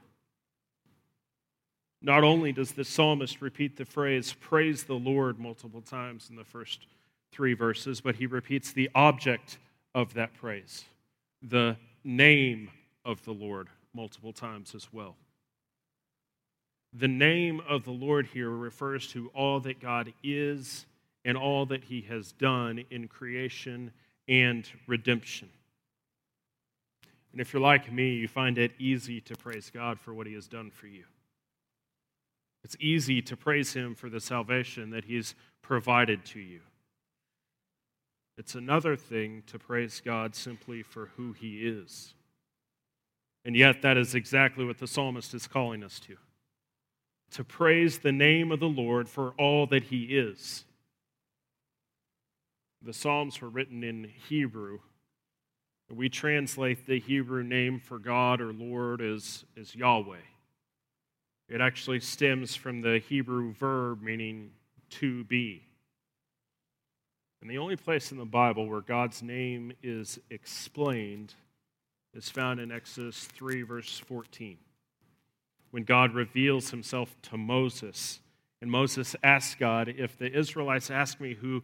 Not 2.01 2.23
only 2.23 2.51
does 2.51 2.71
the 2.71 2.83
psalmist 2.83 3.41
repeat 3.41 3.77
the 3.77 3.85
phrase, 3.85 4.33
praise 4.39 4.83
the 4.83 4.95
Lord, 4.95 5.39
multiple 5.39 5.81
times 5.81 6.29
in 6.31 6.35
the 6.35 6.43
first 6.43 6.87
three 7.31 7.53
verses, 7.53 8.01
but 8.01 8.15
he 8.15 8.25
repeats 8.25 8.71
the 8.71 8.89
object 8.95 9.59
of 9.93 10.15
that 10.15 10.33
praise, 10.33 10.85
the 11.43 11.77
name 12.03 12.71
of 13.05 13.23
the 13.23 13.33
Lord, 13.33 13.67
multiple 13.93 14.33
times 14.33 14.73
as 14.73 14.91
well. 14.91 15.15
The 16.93 17.07
name 17.07 17.61
of 17.69 17.85
the 17.85 17.91
Lord 17.91 18.25
here 18.27 18.49
refers 18.49 19.07
to 19.09 19.29
all 19.35 19.59
that 19.61 19.79
God 19.79 20.11
is 20.23 20.87
and 21.23 21.37
all 21.37 21.67
that 21.67 21.83
he 21.83 22.01
has 22.01 22.31
done 22.31 22.83
in 22.89 23.07
creation 23.07 23.91
and 24.27 24.67
redemption. 24.87 25.49
And 27.31 27.39
if 27.39 27.53
you're 27.53 27.61
like 27.61 27.91
me, 27.91 28.13
you 28.13 28.27
find 28.27 28.57
it 28.57 28.73
easy 28.77 29.21
to 29.21 29.35
praise 29.35 29.71
God 29.73 29.99
for 29.99 30.13
what 30.13 30.27
he 30.27 30.33
has 30.33 30.47
done 30.47 30.69
for 30.69 30.87
you. 30.87 31.05
It's 32.63 32.75
easy 32.79 33.21
to 33.23 33.37
praise 33.37 33.73
him 33.73 33.95
for 33.95 34.09
the 34.09 34.19
salvation 34.19 34.91
that 34.91 35.05
he's 35.05 35.33
provided 35.61 36.25
to 36.25 36.39
you. 36.39 36.59
It's 38.37 38.55
another 38.55 38.95
thing 38.95 39.43
to 39.47 39.57
praise 39.57 40.01
God 40.03 40.35
simply 40.35 40.83
for 40.83 41.11
who 41.15 41.33
he 41.33 41.67
is. 41.67 42.13
And 43.45 43.55
yet, 43.55 43.81
that 43.81 43.97
is 43.97 44.13
exactly 44.13 44.65
what 44.65 44.77
the 44.77 44.87
psalmist 44.87 45.33
is 45.33 45.47
calling 45.47 45.83
us 45.83 45.99
to 46.01 46.17
to 47.31 47.43
praise 47.43 47.99
the 47.99 48.11
name 48.11 48.51
of 48.51 48.59
the 48.59 48.67
Lord 48.67 49.09
for 49.09 49.33
all 49.37 49.65
that 49.67 49.83
he 49.85 50.03
is. 50.03 50.65
The 52.81 52.93
Psalms 52.93 53.39
were 53.41 53.49
written 53.49 53.83
in 53.83 54.11
Hebrew. 54.29 54.79
We 55.89 56.09
translate 56.09 56.87
the 56.87 56.99
Hebrew 56.99 57.43
name 57.43 57.79
for 57.79 57.99
God 57.99 58.41
or 58.41 58.53
Lord 58.53 59.01
as, 59.01 59.45
as 59.59 59.75
Yahweh. 59.75 60.17
It 61.49 61.59
actually 61.59 61.99
stems 61.99 62.55
from 62.55 62.81
the 62.81 62.99
Hebrew 62.99 63.53
verb 63.53 64.01
meaning 64.01 64.51
to 64.91 65.25
be. 65.25 65.63
And 67.41 67.49
the 67.49 67.57
only 67.57 67.75
place 67.75 68.11
in 68.11 68.17
the 68.17 68.25
Bible 68.25 68.67
where 68.67 68.81
God's 68.81 69.21
name 69.21 69.73
is 69.83 70.19
explained 70.29 71.33
is 72.13 72.29
found 72.29 72.59
in 72.59 72.71
Exodus 72.71 73.25
3, 73.25 73.63
verse 73.63 73.99
14 73.99 74.57
when 75.71 75.83
God 75.83 76.13
reveals 76.13 76.69
himself 76.69 77.15
to 77.23 77.37
Moses. 77.37 78.19
And 78.61 78.69
Moses 78.69 79.15
asks 79.23 79.55
God, 79.55 79.87
If 79.89 80.17
the 80.17 80.31
Israelites 80.31 80.91
ask 80.91 81.19
me 81.19 81.33
who 81.33 81.63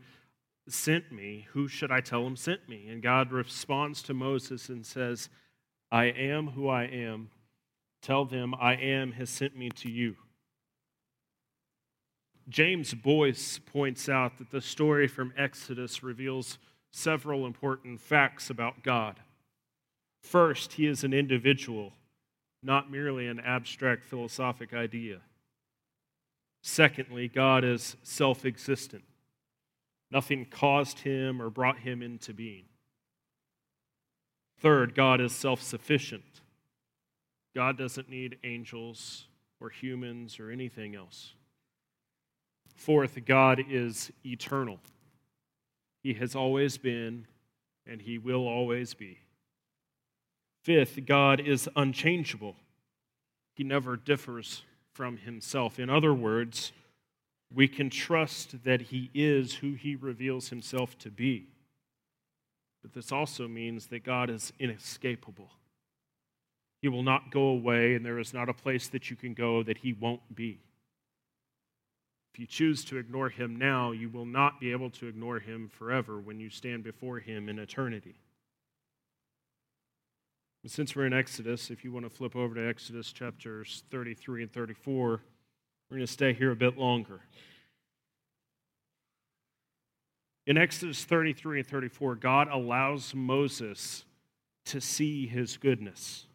sent 0.71 1.11
me, 1.11 1.47
who 1.51 1.67
should 1.67 1.91
I 1.91 2.01
tell 2.01 2.23
them 2.23 2.35
sent 2.35 2.67
me? 2.67 2.87
And 2.89 3.01
God 3.01 3.31
responds 3.31 4.01
to 4.03 4.13
Moses 4.13 4.69
and 4.69 4.85
says, 4.85 5.29
I 5.91 6.05
am 6.05 6.49
who 6.49 6.67
I 6.67 6.83
am. 6.83 7.29
Tell 8.01 8.25
them, 8.25 8.53
I 8.55 8.75
am 8.75 9.13
has 9.13 9.29
sent 9.29 9.57
me 9.57 9.69
to 9.69 9.89
you. 9.89 10.15
James 12.49 12.93
Boice 12.93 13.59
points 13.59 14.07
out 14.07 14.37
that 14.37 14.51
the 14.51 14.61
story 14.61 15.07
from 15.07 15.33
Exodus 15.37 16.03
reveals 16.03 16.57
several 16.91 17.45
important 17.45 17.99
facts 17.99 18.49
about 18.49 18.83
God. 18.83 19.19
First, 20.21 20.73
he 20.73 20.87
is 20.87 21.03
an 21.03 21.13
individual 21.13 21.93
not 22.63 22.91
merely 22.91 23.27
an 23.27 23.39
abstract 23.39 24.03
philosophic 24.03 24.73
idea. 24.73 25.19
Secondly, 26.61 27.27
God 27.27 27.63
is 27.63 27.95
self 28.03 28.45
existent. 28.45 29.03
Nothing 30.09 30.45
caused 30.45 30.99
him 30.99 31.41
or 31.41 31.49
brought 31.49 31.79
him 31.79 32.01
into 32.01 32.33
being. 32.33 32.65
Third, 34.59 34.95
God 34.95 35.21
is 35.21 35.33
self 35.33 35.61
sufficient. 35.61 36.41
God 37.55 37.77
doesn't 37.77 38.09
need 38.09 38.37
angels 38.43 39.25
or 39.59 39.69
humans 39.69 40.39
or 40.39 40.51
anything 40.51 40.95
else. 40.95 41.33
Fourth, 42.75 43.17
God 43.25 43.59
is 43.69 44.11
eternal. 44.23 44.79
He 46.03 46.13
has 46.13 46.35
always 46.35 46.77
been 46.77 47.25
and 47.85 48.01
he 48.01 48.17
will 48.17 48.47
always 48.47 48.93
be. 48.93 49.19
Fifth, 50.61 51.05
God 51.05 51.39
is 51.39 51.69
unchangeable. 51.75 52.55
He 53.53 53.63
never 53.63 53.95
differs 53.95 54.63
from 54.93 55.17
himself. 55.17 55.79
In 55.79 55.89
other 55.89 56.13
words, 56.13 56.71
we 57.53 57.67
can 57.67 57.89
trust 57.89 58.63
that 58.63 58.81
he 58.81 59.09
is 59.13 59.55
who 59.55 59.73
he 59.73 59.95
reveals 59.95 60.49
himself 60.49 60.97
to 60.99 61.09
be. 61.09 61.47
But 62.81 62.93
this 62.93 63.11
also 63.11 63.47
means 63.47 63.87
that 63.87 64.03
God 64.03 64.29
is 64.29 64.53
inescapable. 64.59 65.51
He 66.81 66.87
will 66.87 67.03
not 67.03 67.31
go 67.31 67.43
away, 67.43 67.95
and 67.95 68.05
there 68.05 68.19
is 68.19 68.33
not 68.33 68.49
a 68.49 68.53
place 68.53 68.87
that 68.89 69.09
you 69.09 69.15
can 69.15 69.33
go 69.33 69.63
that 69.63 69.79
he 69.79 69.93
won't 69.93 70.35
be. 70.35 70.59
If 72.33 72.39
you 72.39 72.45
choose 72.45 72.85
to 72.85 72.97
ignore 72.97 73.29
him 73.29 73.55
now, 73.55 73.91
you 73.91 74.09
will 74.09 74.25
not 74.25 74.59
be 74.59 74.71
able 74.71 74.91
to 74.91 75.07
ignore 75.07 75.39
him 75.39 75.69
forever 75.69 76.19
when 76.19 76.39
you 76.39 76.49
stand 76.49 76.83
before 76.83 77.19
him 77.19 77.49
in 77.49 77.57
eternity. 77.57 78.15
Since 80.65 80.95
we're 80.95 81.05
in 81.05 81.13
Exodus, 81.13 81.71
if 81.71 81.85
you 81.85 81.93
want 81.93 82.05
to 82.05 82.09
flip 82.09 82.35
over 82.35 82.53
to 82.55 82.67
Exodus 82.67 83.13
chapters 83.13 83.83
33 83.89 84.43
and 84.43 84.51
34, 84.51 85.21
we're 85.89 85.97
going 85.97 86.07
to 86.07 86.11
stay 86.11 86.33
here 86.33 86.51
a 86.51 86.55
bit 86.55 86.77
longer. 86.77 87.21
In 90.45 90.57
Exodus 90.57 91.03
33 91.03 91.59
and 91.59 91.67
34, 91.67 92.15
God 92.15 92.47
allows 92.49 93.13
Moses 93.13 94.05
to 94.65 94.79
see 94.81 95.27
his 95.27 95.57
goodness. 95.57 96.25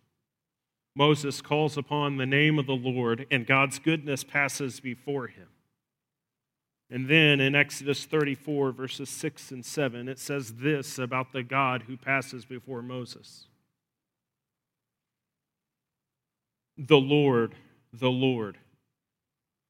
Moses 0.94 1.40
calls 1.40 1.78
upon 1.78 2.16
the 2.16 2.26
name 2.26 2.58
of 2.58 2.66
the 2.66 2.72
Lord, 2.72 3.26
and 3.30 3.46
God's 3.46 3.78
goodness 3.78 4.24
passes 4.24 4.80
before 4.80 5.28
him. 5.28 5.48
And 6.90 7.08
then 7.08 7.40
in 7.40 7.54
Exodus 7.54 8.04
34, 8.04 8.72
verses 8.72 9.08
6 9.08 9.50
and 9.50 9.64
7, 9.64 10.08
it 10.08 10.18
says 10.18 10.54
this 10.56 10.98
about 10.98 11.32
the 11.32 11.42
God 11.42 11.84
who 11.86 11.96
passes 11.96 12.44
before 12.44 12.82
Moses 12.82 13.46
The 16.76 16.98
Lord, 16.98 17.54
the 17.94 18.10
Lord, 18.10 18.58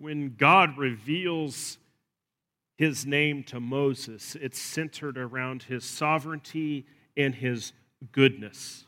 When 0.00 0.36
God 0.36 0.78
reveals 0.78 1.78
his 2.76 3.04
name 3.04 3.42
to 3.44 3.58
Moses, 3.58 4.36
it's 4.40 4.58
centered 4.58 5.18
around 5.18 5.64
his 5.64 5.84
sovereignty 5.84 6.86
and 7.16 7.34
his 7.34 7.72
goodness. 8.12 8.84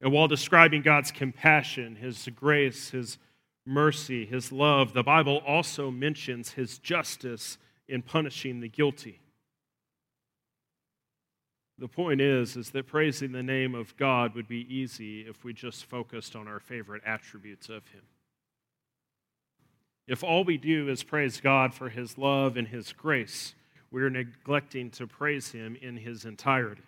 And 0.00 0.12
while 0.12 0.28
describing 0.28 0.82
God's 0.82 1.10
compassion, 1.10 1.96
his 1.96 2.28
grace, 2.36 2.90
his 2.90 3.18
mercy, 3.66 4.24
his 4.24 4.52
love, 4.52 4.92
the 4.92 5.02
Bible 5.02 5.42
also 5.44 5.90
mentions 5.90 6.52
his 6.52 6.78
justice 6.78 7.58
in 7.88 8.02
punishing 8.02 8.60
the 8.60 8.68
guilty. 8.68 9.20
The 11.78 11.88
point 11.88 12.20
is 12.20 12.56
is 12.56 12.70
that 12.70 12.86
praising 12.86 13.32
the 13.32 13.42
name 13.42 13.74
of 13.74 13.96
God 13.96 14.34
would 14.36 14.48
be 14.48 14.72
easy 14.72 15.22
if 15.22 15.44
we 15.44 15.52
just 15.52 15.84
focused 15.84 16.36
on 16.36 16.46
our 16.46 16.60
favorite 16.60 17.02
attributes 17.04 17.68
of 17.68 17.86
him. 17.88 18.02
If 20.08 20.24
all 20.24 20.42
we 20.42 20.56
do 20.56 20.88
is 20.88 21.02
praise 21.02 21.38
God 21.38 21.74
for 21.74 21.90
his 21.90 22.16
love 22.16 22.56
and 22.56 22.66
his 22.66 22.94
grace, 22.94 23.54
we're 23.90 24.08
neglecting 24.08 24.90
to 24.92 25.06
praise 25.06 25.52
him 25.52 25.76
in 25.80 25.98
his 25.98 26.24
entirety. 26.24 26.82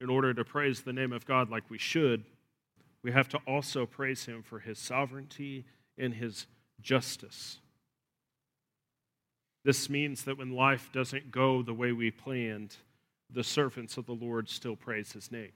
In 0.00 0.10
order 0.10 0.34
to 0.34 0.44
praise 0.44 0.80
the 0.80 0.92
name 0.92 1.12
of 1.12 1.24
God 1.24 1.48
like 1.48 1.70
we 1.70 1.78
should, 1.78 2.24
we 3.04 3.12
have 3.12 3.28
to 3.30 3.38
also 3.46 3.86
praise 3.86 4.26
him 4.26 4.42
for 4.42 4.58
his 4.58 4.80
sovereignty 4.80 5.64
and 5.96 6.12
his 6.12 6.46
justice. 6.82 7.58
This 9.64 9.88
means 9.88 10.24
that 10.24 10.38
when 10.38 10.50
life 10.50 10.90
doesn't 10.92 11.30
go 11.30 11.62
the 11.62 11.72
way 11.72 11.92
we 11.92 12.10
planned, 12.10 12.76
the 13.32 13.44
servants 13.44 13.96
of 13.96 14.06
the 14.06 14.12
Lord 14.12 14.48
still 14.48 14.76
praise 14.76 15.12
his 15.12 15.30
name. 15.30 15.52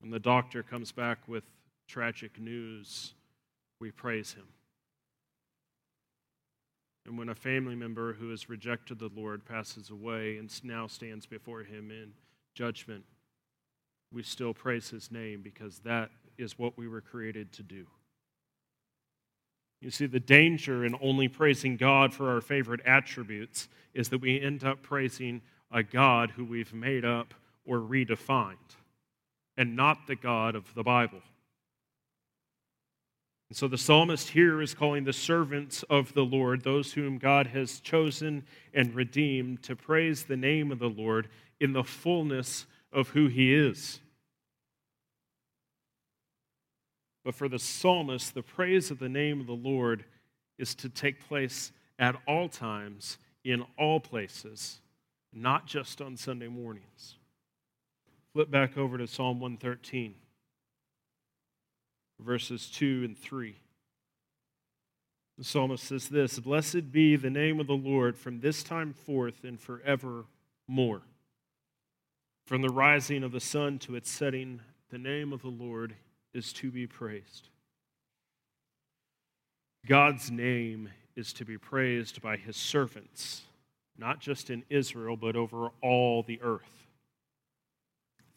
When 0.00 0.10
the 0.10 0.20
doctor 0.20 0.62
comes 0.62 0.92
back 0.92 1.26
with 1.26 1.44
tragic 1.86 2.38
news, 2.38 3.14
we 3.80 3.90
praise 3.90 4.32
him. 4.32 4.46
And 7.06 7.16
when 7.16 7.30
a 7.30 7.34
family 7.34 7.74
member 7.74 8.12
who 8.12 8.30
has 8.30 8.50
rejected 8.50 8.98
the 8.98 9.10
Lord 9.16 9.44
passes 9.46 9.88
away 9.90 10.36
and 10.36 10.52
now 10.62 10.86
stands 10.86 11.24
before 11.24 11.62
him 11.62 11.90
in 11.90 12.12
judgment, 12.54 13.04
we 14.12 14.22
still 14.22 14.52
praise 14.52 14.90
his 14.90 15.10
name 15.10 15.40
because 15.42 15.78
that 15.80 16.10
is 16.36 16.58
what 16.58 16.76
we 16.76 16.86
were 16.86 17.00
created 17.00 17.52
to 17.52 17.62
do. 17.62 17.86
You 19.80 19.90
see, 19.90 20.06
the 20.06 20.20
danger 20.20 20.84
in 20.84 20.96
only 21.00 21.28
praising 21.28 21.76
God 21.76 22.12
for 22.12 22.30
our 22.30 22.40
favorite 22.40 22.80
attributes 22.84 23.68
is 23.94 24.08
that 24.08 24.20
we 24.20 24.40
end 24.40 24.64
up 24.64 24.82
praising 24.82 25.40
a 25.70 25.82
God 25.82 26.32
who 26.32 26.44
we've 26.44 26.74
made 26.74 27.04
up 27.04 27.32
or 27.64 27.78
redefined, 27.78 28.56
and 29.56 29.76
not 29.76 30.06
the 30.06 30.16
God 30.16 30.54
of 30.54 30.74
the 30.74 30.82
Bible. 30.82 31.22
And 33.48 33.56
so 33.56 33.66
the 33.66 33.78
psalmist 33.78 34.30
here 34.30 34.60
is 34.60 34.74
calling 34.74 35.04
the 35.04 35.12
servants 35.12 35.82
of 35.84 36.12
the 36.12 36.24
Lord, 36.24 36.62
those 36.62 36.92
whom 36.92 37.16
God 37.18 37.46
has 37.48 37.80
chosen 37.80 38.44
and 38.74 38.94
redeemed, 38.94 39.62
to 39.62 39.74
praise 39.74 40.24
the 40.24 40.36
name 40.36 40.70
of 40.70 40.78
the 40.78 40.90
Lord 40.90 41.28
in 41.58 41.72
the 41.72 41.84
fullness 41.84 42.66
of 42.92 43.08
who 43.10 43.28
he 43.28 43.54
is. 43.54 44.00
But 47.24 47.34
for 47.34 47.48
the 47.48 47.58
psalmist, 47.58 48.34
the 48.34 48.42
praise 48.42 48.90
of 48.90 48.98
the 48.98 49.08
name 49.08 49.40
of 49.40 49.46
the 49.46 49.52
Lord 49.52 50.04
is 50.58 50.74
to 50.76 50.88
take 50.88 51.26
place 51.26 51.72
at 51.98 52.16
all 52.26 52.48
times, 52.48 53.18
in 53.44 53.64
all 53.78 54.00
places, 54.00 54.80
not 55.32 55.66
just 55.66 56.00
on 56.00 56.16
Sunday 56.16 56.48
mornings. 56.48 57.16
Flip 58.32 58.50
back 58.50 58.76
over 58.76 58.98
to 58.98 59.06
Psalm 59.06 59.40
113, 59.40 60.14
verses 62.20 62.68
2 62.70 63.02
and 63.04 63.18
3. 63.18 63.56
The 65.38 65.44
psalmist 65.44 65.84
says 65.84 66.08
this 66.08 66.38
Blessed 66.40 66.90
be 66.90 67.16
the 67.16 67.30
name 67.30 67.60
of 67.60 67.66
the 67.66 67.76
Lord 67.76 68.16
from 68.16 68.40
this 68.40 68.62
time 68.62 68.92
forth 68.92 69.44
and 69.44 69.60
forevermore. 69.60 71.02
From 72.46 72.62
the 72.62 72.70
rising 72.72 73.22
of 73.22 73.32
the 73.32 73.40
sun 73.40 73.78
to 73.80 73.94
its 73.94 74.10
setting, 74.10 74.60
the 74.90 74.98
name 74.98 75.32
of 75.32 75.42
the 75.42 75.48
Lord 75.48 75.94
is 76.34 76.52
to 76.54 76.70
be 76.70 76.86
praised. 76.86 77.48
God's 79.86 80.30
name 80.30 80.88
is 81.14 81.32
to 81.34 81.44
be 81.44 81.56
praised 81.56 82.20
by 82.20 82.36
his 82.36 82.56
servants, 82.56 83.42
not 83.96 84.20
just 84.20 84.50
in 84.50 84.64
Israel, 84.70 85.16
but 85.16 85.36
over 85.36 85.68
all 85.82 86.22
the 86.22 86.40
earth. 86.42 86.86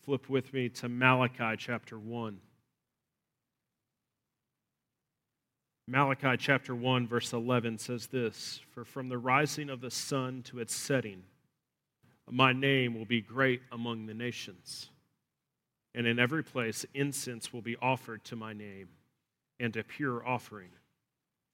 Flip 0.03 0.29
with 0.29 0.53
me 0.53 0.69
to 0.69 0.89
Malachi 0.89 1.55
chapter 1.57 1.97
1. 1.97 2.39
Malachi 5.91 6.37
chapter 6.37 6.73
1, 6.73 7.05
verse 7.05 7.33
11 7.33 7.77
says 7.77 8.07
this 8.07 8.61
For 8.71 8.85
from 8.85 9.09
the 9.09 9.17
rising 9.17 9.69
of 9.69 9.81
the 9.81 9.91
sun 9.91 10.41
to 10.43 10.59
its 10.59 10.73
setting, 10.73 11.23
my 12.29 12.53
name 12.53 12.97
will 12.97 13.03
be 13.03 13.19
great 13.19 13.61
among 13.73 14.05
the 14.05 14.13
nations. 14.13 14.89
And 15.93 16.07
in 16.07 16.17
every 16.17 16.45
place, 16.45 16.85
incense 16.93 17.51
will 17.51 17.61
be 17.61 17.75
offered 17.81 18.23
to 18.25 18.37
my 18.37 18.53
name, 18.53 18.87
and 19.59 19.75
a 19.75 19.83
pure 19.83 20.25
offering. 20.25 20.69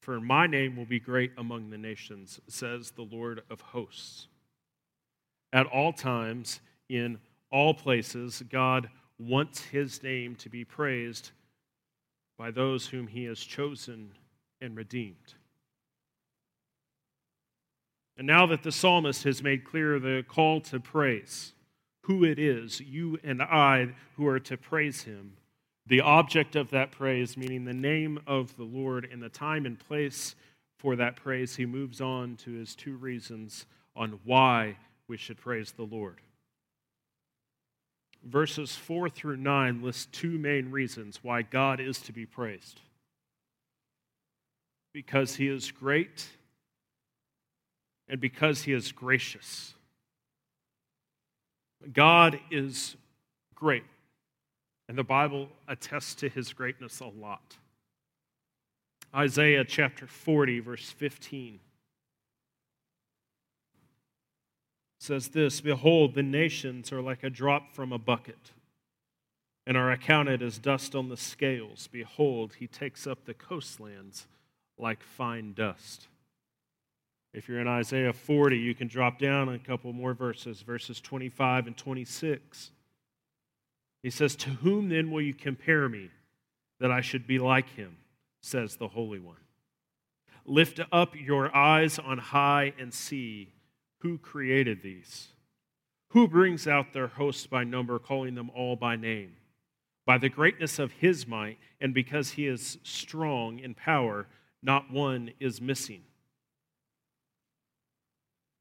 For 0.02 0.22
my 0.22 0.46
name 0.46 0.76
will 0.76 0.86
be 0.86 1.00
great 1.00 1.32
among 1.36 1.72
the 1.72 1.78
nations, 1.80 2.40
says 2.48 2.92
the 2.92 3.08
Lord 3.12 3.42
of 3.50 3.62
hosts. 3.62 4.28
At 5.52 5.66
all 5.66 5.94
times, 5.94 6.60
in 6.90 7.18
all 7.52 7.74
places, 7.74 8.44
God 8.52 8.88
wants 9.18 9.64
his 9.64 10.04
name 10.04 10.36
to 10.36 10.48
be 10.48 10.64
praised 10.64 11.32
by 12.38 12.52
those 12.52 12.86
whom 12.86 13.08
he 13.08 13.24
has 13.24 13.40
chosen 13.40 14.12
and 14.62 14.76
redeemed. 14.76 15.36
And 18.18 18.26
now 18.26 18.48
that 18.48 18.64
the 18.64 18.72
psalmist 18.72 19.24
has 19.24 19.44
made 19.44 19.64
clear 19.64 20.00
the 20.00 20.26
call 20.28 20.60
to 20.62 20.80
praise, 20.80 21.54
who 22.04 22.24
it 22.24 22.40
is, 22.40 22.80
you 22.82 23.20
and 23.24 23.42
I, 23.42 23.90
who 24.16 24.26
are 24.28 24.40
to 24.40 24.58
praise 24.58 25.04
him, 25.04 25.34
the 25.86 26.02
object 26.02 26.56
of 26.56 26.72
that 26.72 26.92
praise, 26.92 27.38
meaning 27.38 27.66
the 27.66 27.74
name 27.74 28.20
of 28.26 28.58
the 28.58 28.64
Lord 28.64 29.08
and 29.10 29.22
the 29.22 29.30
time 29.30 29.66
and 29.66 29.80
place 29.80 30.36
for 30.78 30.96
that 30.96 31.16
praise, 31.16 31.56
he 31.56 31.66
moves 31.66 32.02
on 32.02 32.36
to 32.38 32.52
his 32.52 32.76
two 32.76 32.96
reasons 32.96 33.66
on 33.96 34.20
why 34.24 34.78
we 35.08 35.18
should 35.18 35.38
praise 35.38 35.72
the 35.72 35.84
Lord. 35.84 36.18
Verses 38.24 38.76
4 38.76 39.10
through 39.10 39.38
9 39.38 39.82
list 39.82 40.12
two 40.12 40.38
main 40.38 40.72
reasons 40.72 41.20
why 41.24 41.44
God 41.44 41.80
is 41.80 42.00
to 42.00 42.12
be 42.12 42.26
praised 42.26 42.82
because 44.98 45.36
he 45.36 45.48
is 45.48 45.70
great 45.70 46.28
and 48.10 48.20
because 48.20 48.64
he 48.64 48.74
is 48.74 48.92
gracious. 48.92 49.76
God 51.94 52.40
is 52.50 52.96
great, 53.54 53.84
and 54.90 54.98
the 54.98 55.04
Bible 55.04 55.50
attests 55.68 56.16
to 56.16 56.30
his 56.30 56.52
greatness 56.52 57.00
a 57.00 57.06
lot. 57.06 57.58
Isaiah 59.14 59.64
chapter 59.64 60.08
40, 60.08 60.62
verse 60.62 60.90
15 60.90 61.60
says 65.00 65.28
this 65.28 65.62
Behold, 65.62 66.16
the 66.16 66.24
nations 66.24 66.92
are 66.92 67.04
like 67.04 67.24
a 67.24 67.30
drop 67.30 67.72
from 67.72 67.94
a 67.94 68.00
bucket, 68.00 68.52
and 69.68 69.78
are 69.78 69.92
accounted 69.92 70.42
as 70.42 70.58
dust 70.58 70.96
on 70.96 71.10
the 71.10 71.18
scales. 71.18 71.88
Behold, 71.92 72.56
he 72.58 72.66
takes 72.66 73.06
up 73.06 73.26
the 73.26 73.36
coastlands 73.36 74.26
like 74.78 75.04
fine 75.04 75.54
dust. 75.54 76.08
If 77.34 77.48
you're 77.48 77.60
in 77.60 77.68
Isaiah 77.68 78.14
40, 78.14 78.58
you 78.58 78.74
can 78.74 78.88
drop 78.88 79.20
down 79.20 79.50
a 79.50 79.60
couple 79.60 79.94
more 79.94 80.14
verses, 80.14 80.62
verses 80.62 81.00
25 81.02 81.68
and 81.68 81.78
26. 81.78 82.72
He 84.02 84.10
says, 84.10 84.36
To 84.38 84.50
whom 84.50 84.90
then 84.90 85.12
will 85.12 85.22
you 85.22 85.34
compare 85.34 85.90
me 85.90 86.10
that 86.80 86.92
I 86.92 87.02
should 87.02 87.28
be 87.28 87.40
like 87.40 87.76
him? 87.76 87.98
says 88.42 88.78
the 88.78 88.88
Holy 88.88 89.20
One. 89.20 89.36
Lift 90.46 90.80
up 90.92 91.14
your 91.16 91.54
eyes 91.56 92.00
on 92.00 92.18
high 92.18 92.74
and 92.80 92.94
see 92.94 93.52
who 94.00 94.18
created 94.18 94.82
these. 94.82 95.28
Who 96.10 96.28
brings 96.28 96.68
out 96.68 96.94
their 96.94 97.08
hosts 97.08 97.48
by 97.48 97.66
number, 97.66 98.00
calling 98.00 98.36
them 98.36 98.50
all 98.56 98.76
by 98.76 98.96
name? 98.96 99.34
By 100.06 100.18
the 100.18 100.30
greatness 100.30 100.80
of 100.80 100.94
his 100.94 101.28
might, 101.28 101.58
and 101.82 101.94
because 101.94 102.32
he 102.32 102.48
is 102.48 102.78
strong 102.84 103.60
in 103.60 103.74
power, 103.74 104.28
not 104.62 104.92
one 104.92 105.32
is 105.40 105.62
missing. 105.62 106.02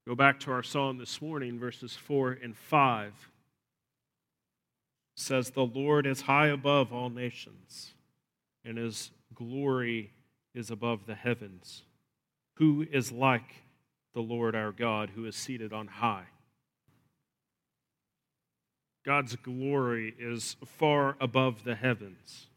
Go 0.07 0.15
back 0.15 0.39
to 0.41 0.51
our 0.51 0.63
psalm 0.63 0.97
this 0.97 1.21
morning, 1.21 1.59
verses 1.59 1.93
4 1.93 2.37
and 2.41 2.55
5. 2.55 3.07
It 3.07 3.13
says, 5.15 5.49
The 5.49 5.65
Lord 5.65 6.05
is 6.05 6.21
high 6.21 6.47
above 6.47 6.93
all 6.93 7.09
nations, 7.09 7.93
and 8.63 8.77
his 8.77 9.11
glory 9.33 10.13
is 10.55 10.71
above 10.71 11.07
the 11.07 11.15
heavens. 11.15 11.83
Who 12.55 12.87
is 12.89 13.11
like 13.11 13.63
the 14.13 14.21
Lord 14.21 14.55
our 14.55 14.71
God, 14.71 15.11
who 15.13 15.25
is 15.25 15.35
seated 15.35 15.73
on 15.73 15.87
high? 15.87 16.27
God's 19.05 19.35
glory 19.35 20.15
is 20.19 20.55
far 20.65 21.15
above 21.21 21.63
the 21.63 21.75
heavens. 21.75 22.47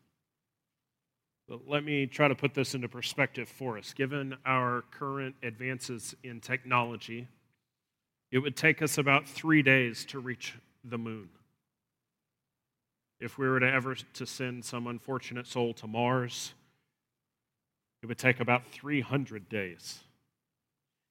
But 1.50 1.62
let 1.66 1.82
me 1.82 2.06
try 2.06 2.28
to 2.28 2.34
put 2.36 2.54
this 2.54 2.76
into 2.76 2.88
perspective 2.88 3.48
for 3.48 3.76
us. 3.76 3.92
Given 3.92 4.36
our 4.46 4.84
current 4.92 5.34
advances 5.42 6.14
in 6.22 6.40
technology, 6.40 7.26
it 8.30 8.38
would 8.38 8.56
take 8.56 8.80
us 8.80 8.98
about 8.98 9.26
three 9.26 9.60
days 9.60 10.04
to 10.06 10.20
reach 10.20 10.54
the 10.84 10.96
moon. 10.96 11.28
If 13.18 13.36
we 13.36 13.48
were 13.48 13.58
to 13.58 13.68
ever 13.68 13.96
to 13.96 14.26
send 14.26 14.64
some 14.64 14.86
unfortunate 14.86 15.48
soul 15.48 15.74
to 15.74 15.88
Mars, 15.88 16.54
it 18.04 18.06
would 18.06 18.16
take 18.16 18.38
about 18.38 18.68
300 18.68 19.48
days. 19.48 19.98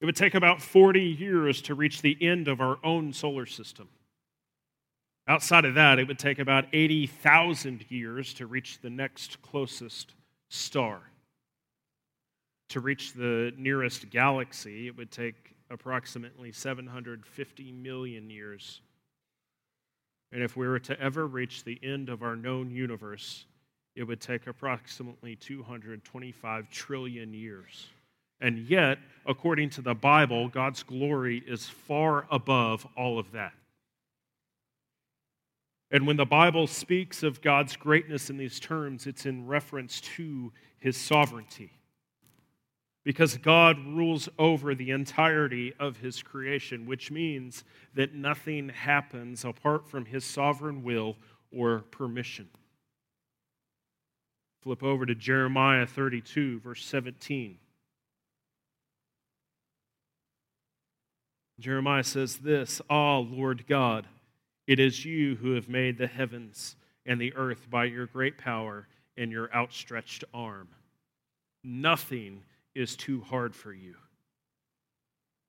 It 0.00 0.06
would 0.06 0.16
take 0.16 0.34
about 0.34 0.62
40 0.62 1.02
years 1.02 1.60
to 1.62 1.74
reach 1.74 2.00
the 2.00 2.16
end 2.18 2.48
of 2.48 2.62
our 2.62 2.78
own 2.82 3.12
solar 3.12 3.44
system. 3.44 3.90
Outside 5.28 5.66
of 5.66 5.74
that, 5.74 5.98
it 5.98 6.08
would 6.08 6.18
take 6.18 6.38
about 6.38 6.64
80,000 6.72 7.84
years 7.90 8.32
to 8.34 8.46
reach 8.46 8.80
the 8.80 8.88
next 8.88 9.42
closest 9.42 10.14
star. 10.50 11.00
To 12.70 12.80
reach 12.80 13.14
the 13.14 13.52
nearest 13.56 14.10
galaxy, 14.10 14.86
it 14.86 14.96
would 14.96 15.10
take 15.10 15.54
approximately 15.70 16.52
750 16.52 17.72
million 17.72 18.28
years. 18.28 18.82
And 20.32 20.42
if 20.42 20.56
we 20.56 20.68
were 20.68 20.78
to 20.80 21.00
ever 21.00 21.26
reach 21.26 21.64
the 21.64 21.78
end 21.82 22.08
of 22.08 22.22
our 22.22 22.36
known 22.36 22.70
universe, 22.70 23.46
it 23.96 24.04
would 24.04 24.20
take 24.20 24.46
approximately 24.46 25.34
225 25.36 26.70
trillion 26.70 27.34
years. 27.34 27.88
And 28.40 28.58
yet, 28.58 28.98
according 29.26 29.70
to 29.70 29.82
the 29.82 29.94
Bible, 29.94 30.48
God's 30.48 30.82
glory 30.82 31.42
is 31.46 31.66
far 31.66 32.26
above 32.30 32.86
all 32.96 33.18
of 33.18 33.32
that. 33.32 33.52
And 35.90 36.06
when 36.06 36.16
the 36.16 36.26
Bible 36.26 36.66
speaks 36.66 37.22
of 37.22 37.42
God's 37.42 37.76
greatness 37.76 38.30
in 38.30 38.36
these 38.36 38.60
terms, 38.60 39.06
it's 39.06 39.26
in 39.26 39.46
reference 39.46 40.00
to 40.00 40.52
his 40.78 40.96
sovereignty. 40.96 41.72
Because 43.02 43.38
God 43.38 43.78
rules 43.78 44.28
over 44.38 44.74
the 44.74 44.90
entirety 44.90 45.72
of 45.80 45.96
his 45.96 46.22
creation, 46.22 46.86
which 46.86 47.10
means 47.10 47.64
that 47.94 48.14
nothing 48.14 48.68
happens 48.68 49.44
apart 49.44 49.88
from 49.88 50.04
his 50.04 50.24
sovereign 50.24 50.82
will 50.82 51.16
or 51.50 51.80
permission. 51.90 52.48
Flip 54.62 54.82
over 54.82 55.06
to 55.06 55.14
Jeremiah 55.14 55.86
32, 55.86 56.60
verse 56.60 56.84
17. 56.84 57.58
Jeremiah 61.58 62.04
says 62.04 62.38
this 62.38 62.80
Ah, 62.88 63.18
Lord 63.18 63.66
God, 63.66 64.06
it 64.70 64.78
is 64.78 65.04
you 65.04 65.34
who 65.34 65.54
have 65.54 65.68
made 65.68 65.98
the 65.98 66.06
heavens 66.06 66.76
and 67.04 67.20
the 67.20 67.34
earth 67.34 67.68
by 67.68 67.86
your 67.86 68.06
great 68.06 68.38
power 68.38 68.86
and 69.16 69.32
your 69.32 69.52
outstretched 69.52 70.22
arm. 70.32 70.68
Nothing 71.64 72.44
is 72.72 72.94
too 72.94 73.20
hard 73.22 73.56
for 73.56 73.72
you. 73.72 73.96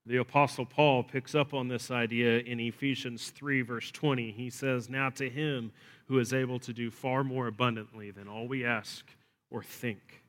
The 0.07 0.17
Apostle 0.17 0.65
Paul 0.65 1.03
picks 1.03 1.36
up 1.36 1.53
on 1.53 1.67
this 1.67 1.91
idea 1.91 2.39
in 2.39 2.60
Ephesians 2.60 3.29
3, 3.29 3.62
verse 3.62 3.91
20. 3.91 4.31
He 4.31 4.49
says, 4.49 4.89
Now 4.89 5.12
to 5.12 5.29
him 5.29 5.71
who 6.07 6.17
is 6.17 6.34
able 6.34 6.57
to 6.57 6.73
do 6.73 6.89
far 6.89 7.23
more 7.23 7.45
abundantly 7.45 8.10
than 8.10 8.27
all 8.27 8.47
we 8.47 8.65
ask 8.65 9.05
or 9.51 9.62
think. 9.62 10.23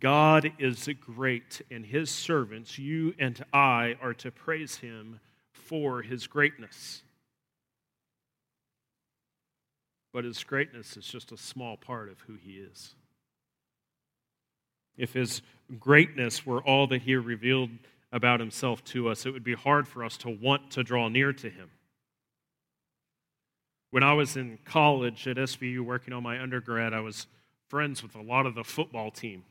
God 0.00 0.50
is 0.58 0.88
great, 1.00 1.62
and 1.70 1.86
his 1.86 2.10
servants, 2.10 2.80
you 2.80 3.14
and 3.16 3.44
I, 3.52 3.96
are 4.02 4.14
to 4.14 4.32
praise 4.32 4.78
him 4.78 5.20
for 5.66 6.02
his 6.02 6.26
greatness. 6.26 7.02
But 10.12 10.24
his 10.24 10.42
greatness 10.44 10.96
is 10.96 11.06
just 11.06 11.32
a 11.32 11.36
small 11.36 11.76
part 11.76 12.08
of 12.08 12.20
who 12.20 12.34
he 12.34 12.52
is 12.52 12.94
if 14.96 15.12
his 15.12 15.42
greatness 15.78 16.46
were 16.46 16.62
all 16.62 16.86
that 16.88 17.02
he 17.02 17.14
revealed 17.16 17.70
about 18.12 18.40
himself 18.40 18.82
to 18.84 19.08
us, 19.08 19.26
it 19.26 19.32
would 19.32 19.44
be 19.44 19.54
hard 19.54 19.86
for 19.86 20.04
us 20.04 20.16
to 20.18 20.30
want 20.30 20.70
to 20.72 20.82
draw 20.82 21.08
near 21.08 21.32
to 21.32 21.50
him. 21.50 21.70
When 23.90 24.02
I 24.02 24.14
was 24.14 24.36
in 24.36 24.58
college 24.64 25.26
at 25.28 25.36
SBU 25.36 25.80
working 25.80 26.12
on 26.14 26.22
my 26.22 26.40
undergrad, 26.40 26.92
I 26.92 27.00
was 27.00 27.26
friends 27.68 28.02
with 28.02 28.14
a 28.14 28.22
lot 28.22 28.46
of 28.46 28.54
the 28.54 28.64
football 28.64 29.10
team. 29.10 29.44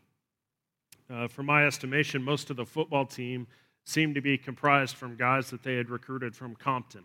Uh, 1.10 1.28
from 1.28 1.46
my 1.46 1.66
estimation, 1.66 2.24
most 2.24 2.50
of 2.50 2.58
the 2.58 2.66
football 2.66 3.06
team 3.06 3.48
seemed 3.86 4.16
to 4.16 4.22
be 4.22 4.38
comprised 4.38 4.96
from 4.96 5.16
guys 5.16 5.52
that 5.52 5.64
they 5.64 5.76
had 5.76 5.90
recruited 5.90 6.36
from 6.36 6.56
Compton. 6.56 7.04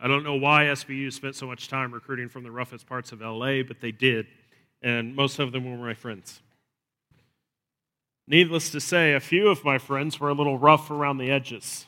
I 0.00 0.08
don't 0.08 0.24
know 0.24 0.34
why 0.34 0.64
SBU 0.64 1.12
spent 1.12 1.36
so 1.36 1.46
much 1.46 1.68
time 1.68 1.92
recruiting 1.92 2.28
from 2.28 2.42
the 2.42 2.50
roughest 2.50 2.86
parts 2.86 3.12
of 3.12 3.20
LA, 3.20 3.62
but 3.62 3.80
they 3.80 3.92
did, 3.92 4.26
and 4.82 5.14
most 5.14 5.38
of 5.38 5.52
them 5.52 5.70
were 5.70 5.86
my 5.86 5.94
friends. 5.94 6.40
Needless 8.26 8.70
to 8.70 8.80
say, 8.80 9.12
a 9.12 9.20
few 9.20 9.48
of 9.48 9.64
my 9.64 9.78
friends 9.78 10.18
were 10.18 10.30
a 10.30 10.34
little 10.34 10.58
rough 10.58 10.90
around 10.90 11.18
the 11.18 11.30
edges. 11.30 11.86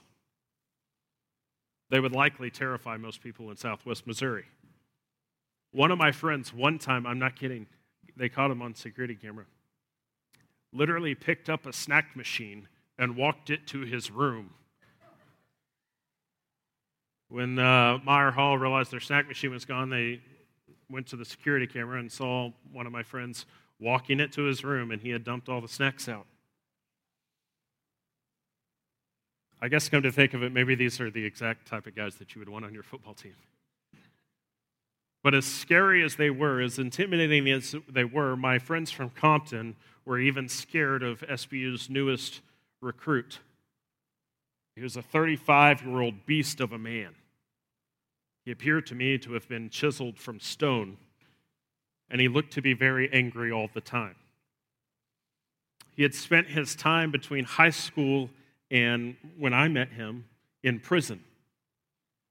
They 1.88 1.98
would 1.98 2.12
likely 2.12 2.50
terrify 2.50 2.96
most 2.96 3.22
people 3.22 3.50
in 3.50 3.56
southwest 3.56 4.06
Missouri. 4.06 4.44
One 5.72 5.90
of 5.90 5.98
my 5.98 6.12
friends, 6.12 6.52
one 6.52 6.78
time, 6.78 7.06
I'm 7.06 7.18
not 7.18 7.36
kidding, 7.36 7.66
they 8.16 8.28
caught 8.28 8.50
him 8.50 8.60
on 8.60 8.74
security 8.74 9.14
camera, 9.14 9.44
literally 10.72 11.14
picked 11.14 11.48
up 11.48 11.66
a 11.66 11.72
snack 11.72 12.16
machine 12.16 12.68
and 12.98 13.16
walked 13.16 13.50
it 13.50 13.66
to 13.68 13.80
his 13.80 14.10
room. 14.10 14.50
When 17.28 17.58
uh, 17.58 17.98
Meyer 18.04 18.30
Hall 18.30 18.56
realized 18.56 18.92
their 18.92 19.00
snack 19.00 19.26
machine 19.26 19.50
was 19.50 19.64
gone, 19.64 19.90
they 19.90 20.20
went 20.88 21.08
to 21.08 21.16
the 21.16 21.24
security 21.24 21.66
camera 21.66 21.98
and 21.98 22.10
saw 22.10 22.50
one 22.72 22.86
of 22.86 22.92
my 22.92 23.02
friends 23.02 23.46
walking 23.80 24.20
it 24.20 24.32
to 24.32 24.42
his 24.42 24.64
room, 24.64 24.90
and 24.90 25.02
he 25.02 25.10
had 25.10 25.24
dumped 25.24 25.48
all 25.48 25.60
the 25.60 25.68
snacks 25.68 26.08
out. 26.08 26.26
I 29.60 29.68
guess, 29.68 29.88
come 29.88 30.02
to 30.02 30.12
think 30.12 30.34
of 30.34 30.42
it, 30.42 30.52
maybe 30.52 30.74
these 30.74 31.00
are 31.00 31.10
the 31.10 31.24
exact 31.24 31.66
type 31.66 31.86
of 31.86 31.94
guys 31.96 32.16
that 32.16 32.34
you 32.34 32.38
would 32.40 32.48
want 32.48 32.64
on 32.64 32.72
your 32.72 32.82
football 32.82 33.14
team. 33.14 33.34
But 35.22 35.34
as 35.34 35.44
scary 35.44 36.04
as 36.04 36.16
they 36.16 36.30
were, 36.30 36.60
as 36.60 36.78
intimidating 36.78 37.50
as 37.50 37.74
they 37.88 38.04
were, 38.04 38.36
my 38.36 38.60
friends 38.60 38.92
from 38.92 39.10
Compton 39.10 39.74
were 40.04 40.20
even 40.20 40.48
scared 40.48 41.02
of 41.02 41.20
SBU's 41.22 41.90
newest 41.90 42.42
recruit. 42.80 43.40
He 44.74 44.82
was 44.82 44.96
a 44.96 45.02
35 45.02 45.82
year 45.82 46.00
old 46.00 46.26
beast 46.26 46.60
of 46.60 46.72
a 46.72 46.78
man. 46.78 47.14
He 48.44 48.50
appeared 48.52 48.86
to 48.86 48.94
me 48.94 49.18
to 49.18 49.32
have 49.32 49.48
been 49.48 49.70
chiseled 49.70 50.18
from 50.18 50.38
stone 50.38 50.98
and 52.10 52.20
he 52.20 52.28
looked 52.28 52.52
to 52.52 52.62
be 52.62 52.74
very 52.74 53.12
angry 53.12 53.50
all 53.50 53.68
the 53.72 53.80
time. 53.80 54.14
He 55.96 56.02
had 56.02 56.14
spent 56.14 56.48
his 56.48 56.76
time 56.76 57.10
between 57.10 57.44
high 57.44 57.70
school 57.70 58.30
and 58.70 59.16
when 59.38 59.54
I 59.54 59.68
met 59.68 59.90
him 59.90 60.26
in 60.62 60.80
prison. 60.80 61.24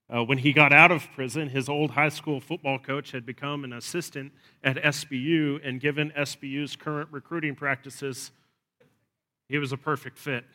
Uh, 0.07 0.23
when 0.23 0.37
he 0.37 0.53
got 0.53 0.71
out 0.71 0.91
of 0.91 1.07
prison, 1.15 1.49
his 1.49 1.67
old 1.67 1.91
high 1.91 2.09
school 2.09 2.39
football 2.39 2.77
coach 2.77 3.11
had 3.11 3.25
become 3.25 3.63
an 3.63 3.73
assistant 3.73 4.31
at 4.63 4.77
SBU 4.77 5.67
and 5.67 5.81
given 5.81 6.11
SBU's 6.11 6.75
current 6.75 7.09
recruiting 7.11 7.55
practices, 7.55 8.31
he 9.47 9.57
was 9.57 9.71
a 9.71 9.77
perfect 9.77 10.17
fit. 10.17 10.45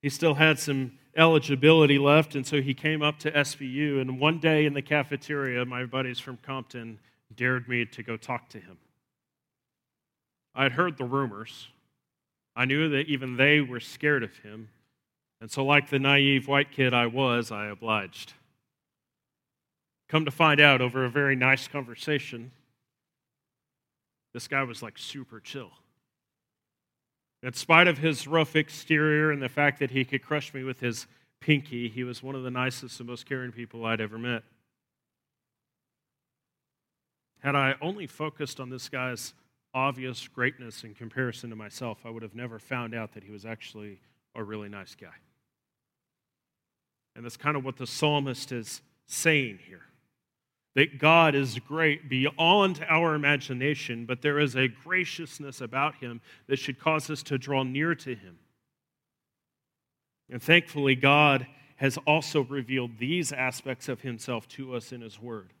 He 0.00 0.08
still 0.08 0.34
had 0.34 0.58
some 0.58 0.98
eligibility 1.16 1.98
left, 1.98 2.34
and 2.34 2.46
so 2.46 2.60
he 2.60 2.74
came 2.74 3.02
up 3.02 3.18
to 3.20 3.30
SBU. 3.30 4.00
And 4.00 4.18
one 4.18 4.38
day 4.38 4.66
in 4.66 4.74
the 4.74 4.82
cafeteria, 4.82 5.64
my 5.64 5.84
buddies 5.84 6.18
from 6.18 6.38
Compton 6.38 6.98
dared 7.34 7.68
me 7.68 7.84
to 7.86 8.02
go 8.02 8.16
talk 8.16 8.48
to 8.50 8.58
him. 8.58 8.78
I 10.54 10.64
had 10.64 10.72
heard 10.72 10.98
the 10.98 11.04
rumors. 11.04 11.68
I 12.54 12.64
knew 12.64 12.88
that 12.90 13.06
even 13.06 13.36
they 13.36 13.60
were 13.60 13.80
scared 13.80 14.22
of 14.22 14.36
him. 14.38 14.68
And 15.40 15.50
so, 15.50 15.64
like 15.64 15.88
the 15.88 15.98
naive 15.98 16.46
white 16.46 16.70
kid 16.70 16.92
I 16.92 17.06
was, 17.06 17.50
I 17.50 17.66
obliged. 17.66 18.34
Come 20.08 20.24
to 20.24 20.30
find 20.30 20.60
out, 20.60 20.80
over 20.80 21.04
a 21.04 21.10
very 21.10 21.34
nice 21.34 21.68
conversation, 21.68 22.52
this 24.32 24.48
guy 24.48 24.62
was 24.62 24.82
like 24.82 24.98
super 24.98 25.40
chill. 25.40 25.70
In 27.42 27.52
spite 27.54 27.88
of 27.88 27.98
his 27.98 28.26
rough 28.26 28.54
exterior 28.54 29.30
and 29.30 29.42
the 29.42 29.48
fact 29.48 29.80
that 29.80 29.90
he 29.90 30.04
could 30.04 30.22
crush 30.22 30.54
me 30.54 30.62
with 30.62 30.80
his 30.80 31.06
pinky, 31.40 31.88
he 31.88 32.04
was 32.04 32.22
one 32.22 32.34
of 32.34 32.44
the 32.44 32.50
nicest 32.50 33.00
and 33.00 33.08
most 33.08 33.26
caring 33.26 33.50
people 33.50 33.84
I'd 33.84 34.00
ever 34.00 34.16
met. 34.16 34.42
Had 37.40 37.56
I 37.56 37.74
only 37.80 38.06
focused 38.06 38.60
on 38.60 38.70
this 38.70 38.88
guy's 38.88 39.34
obvious 39.74 40.28
greatness 40.28 40.84
in 40.84 40.94
comparison 40.94 41.50
to 41.50 41.56
myself, 41.56 41.98
I 42.04 42.10
would 42.10 42.22
have 42.22 42.36
never 42.36 42.60
found 42.60 42.94
out 42.94 43.14
that 43.14 43.24
he 43.24 43.32
was 43.32 43.44
actually 43.44 43.98
a 44.36 44.44
really 44.44 44.68
nice 44.68 44.94
guy. 44.94 45.14
And 47.16 47.24
that's 47.24 47.36
kind 47.36 47.56
of 47.56 47.64
what 47.64 47.76
the 47.76 47.86
psalmist 47.86 48.52
is 48.52 48.80
saying 49.06 49.58
here 49.66 49.82
that 50.74 50.98
God 50.98 51.34
is 51.34 51.58
great 51.58 52.08
beyond 52.08 52.84
our 52.88 53.14
imagination, 53.14 54.06
but 54.06 54.22
there 54.22 54.38
is 54.38 54.56
a 54.56 54.68
graciousness 54.68 55.60
about 55.60 55.96
him 55.96 56.20
that 56.46 56.58
should 56.58 56.78
cause 56.78 57.10
us 57.10 57.22
to 57.24 57.38
draw 57.38 57.62
near 57.62 57.94
to 57.94 58.14
him. 58.14 58.38
And 60.30 60.42
thankfully, 60.42 60.94
God 60.94 61.46
has 61.76 61.98
also 62.06 62.42
revealed 62.42 62.98
these 62.98 63.32
aspects 63.32 63.88
of 63.88 64.00
himself 64.00 64.48
to 64.48 64.74
us 64.74 64.92
in 64.92 65.02
his 65.02 65.20
word. 65.20 65.52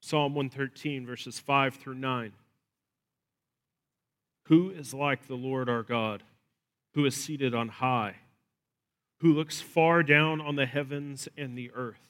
Psalm 0.00 0.34
113, 0.34 1.06
verses 1.06 1.38
5 1.38 1.74
through 1.74 1.94
9. 1.94 2.32
Who 4.46 4.70
is 4.70 4.92
like 4.92 5.28
the 5.28 5.36
Lord 5.36 5.68
our 5.68 5.84
God, 5.84 6.24
who 6.94 7.04
is 7.04 7.14
seated 7.14 7.54
on 7.54 7.68
high, 7.68 8.16
who 9.18 9.32
looks 9.32 9.60
far 9.60 10.02
down 10.02 10.40
on 10.40 10.56
the 10.56 10.66
heavens 10.66 11.28
and 11.36 11.56
the 11.56 11.70
earth? 11.72 12.09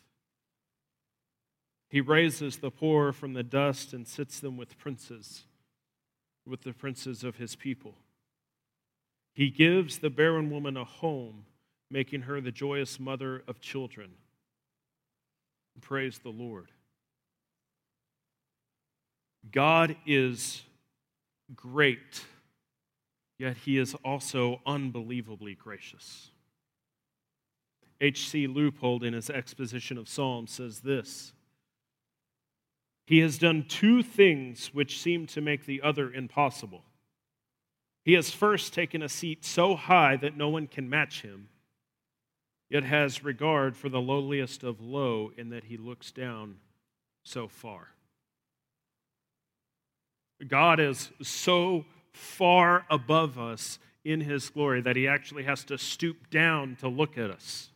He 1.91 2.01
raises 2.01 2.59
the 2.59 2.71
poor 2.71 3.13
from 3.13 3.35
the 3.35 3.43
dust 3.43 3.93
and 3.93 4.07
sits 4.07 4.39
them 4.39 4.57
with 4.57 4.79
princes, 4.79 5.43
with 6.47 6.63
the 6.63 6.73
princes 6.73 7.25
of 7.25 7.37
his 7.37 7.57
people. 7.57 7.97
He 9.35 9.51
gives 9.51 9.99
the 9.99 10.09
barren 10.09 10.51
woman 10.51 10.77
a 10.77 10.85
home, 10.85 11.47
making 11.91 12.23
her 12.23 12.41
the 12.41 12.53
joyous 12.53 13.01
mother 13.01 13.43
of 13.49 13.61
children. 13.61 14.13
Praise 15.81 16.19
the 16.19 16.31
Lord. 16.31 16.69
God 19.51 19.97
is 20.07 20.63
great, 21.57 22.25
yet 23.39 23.57
he 23.57 23.79
is 23.79 23.95
also 24.05 24.61
unbelievably 24.65 25.57
gracious. 25.57 26.31
H.C. 28.01 28.47
Leupold, 28.47 29.03
in 29.03 29.13
his 29.13 29.29
exposition 29.29 29.99
of 29.99 30.09
Psalms, 30.09 30.53
says 30.53 30.81
this 30.81 31.33
he 33.11 33.19
has 33.19 33.39
done 33.39 33.65
two 33.69 34.05
things 34.05 34.73
which 34.73 35.01
seem 35.01 35.27
to 35.27 35.41
make 35.41 35.67
the 35.67 35.83
other 35.83 36.13
impossible. 36.13 36.85
He 38.05 38.13
has 38.13 38.31
first 38.31 38.73
taken 38.73 39.03
a 39.03 39.09
seat 39.09 39.45
so 39.45 39.75
high 39.75 40.15
that 40.19 40.37
no 40.37 40.49
one 40.49 40.69
can 40.69 40.89
match 40.89 41.23
him, 41.23 41.49
yet 42.69 42.85
has 42.85 43.25
regard 43.25 43.77
for 43.77 43.89
the 43.89 44.01
lowliest 44.01 44.63
of 44.63 44.81
low 44.81 45.33
in 45.37 45.51
that 45.51 45.65
he 45.65 45.77
looks 45.77 46.13
down 46.13 46.59
so 47.25 47.49
far. 47.49 47.89
God 50.47 50.79
is 50.79 51.11
so 51.21 51.87
far 52.13 52.87
above 52.89 53.41
us 53.41 53.81
in 54.05 54.21
his 54.21 54.49
glory 54.51 54.83
that 54.83 54.95
he 54.95 55.09
actually 55.09 55.43
has 55.43 55.65
to 55.65 55.79
stoop 55.79 56.31
down 56.31 56.77
to 56.77 56.87
look 56.87 57.19
at 57.19 57.33
us. 57.33 57.70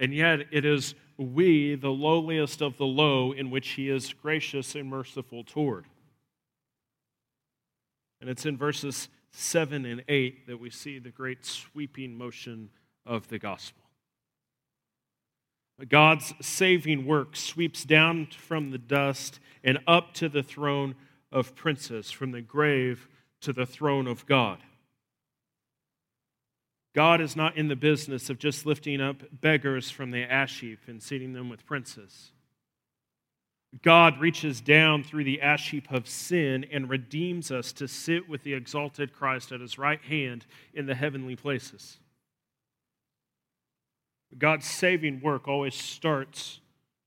And 0.00 0.14
yet, 0.14 0.40
it 0.50 0.64
is 0.64 0.94
we, 1.18 1.74
the 1.76 1.90
lowliest 1.90 2.62
of 2.62 2.78
the 2.78 2.86
low, 2.86 3.32
in 3.32 3.50
which 3.50 3.68
he 3.70 3.90
is 3.90 4.14
gracious 4.14 4.74
and 4.74 4.88
merciful 4.88 5.44
toward. 5.44 5.84
And 8.20 8.28
it's 8.28 8.46
in 8.46 8.56
verses 8.56 9.08
7 9.30 9.84
and 9.84 10.02
8 10.08 10.46
that 10.46 10.58
we 10.58 10.70
see 10.70 10.98
the 10.98 11.10
great 11.10 11.44
sweeping 11.44 12.16
motion 12.16 12.70
of 13.06 13.28
the 13.28 13.38
gospel. 13.38 13.82
God's 15.88 16.34
saving 16.40 17.06
work 17.06 17.36
sweeps 17.36 17.84
down 17.84 18.26
from 18.26 18.70
the 18.70 18.78
dust 18.78 19.40
and 19.62 19.78
up 19.86 20.12
to 20.14 20.28
the 20.28 20.42
throne 20.42 20.94
of 21.32 21.54
princes, 21.54 22.10
from 22.10 22.32
the 22.32 22.42
grave 22.42 23.08
to 23.42 23.52
the 23.52 23.66
throne 23.66 24.06
of 24.06 24.26
God. 24.26 24.58
God 26.94 27.20
is 27.20 27.36
not 27.36 27.56
in 27.56 27.68
the 27.68 27.76
business 27.76 28.30
of 28.30 28.38
just 28.38 28.66
lifting 28.66 29.00
up 29.00 29.22
beggars 29.32 29.90
from 29.90 30.10
the 30.10 30.22
ash 30.22 30.60
heap 30.60 30.80
and 30.86 31.02
seating 31.02 31.32
them 31.32 31.48
with 31.48 31.64
princes. 31.64 32.32
God 33.82 34.20
reaches 34.20 34.60
down 34.60 35.04
through 35.04 35.22
the 35.22 35.40
ash 35.40 35.70
heap 35.70 35.92
of 35.92 36.08
sin 36.08 36.66
and 36.72 36.90
redeems 36.90 37.52
us 37.52 37.72
to 37.74 37.86
sit 37.86 38.28
with 38.28 38.42
the 38.42 38.54
exalted 38.54 39.12
Christ 39.12 39.52
at 39.52 39.60
his 39.60 39.78
right 39.78 40.02
hand 40.02 40.44
in 40.74 40.86
the 40.86 40.94
heavenly 40.96 41.36
places. 41.36 41.98
God's 44.36 44.66
saving 44.66 45.20
work 45.20 45.46
always 45.46 45.74
starts 45.74 46.60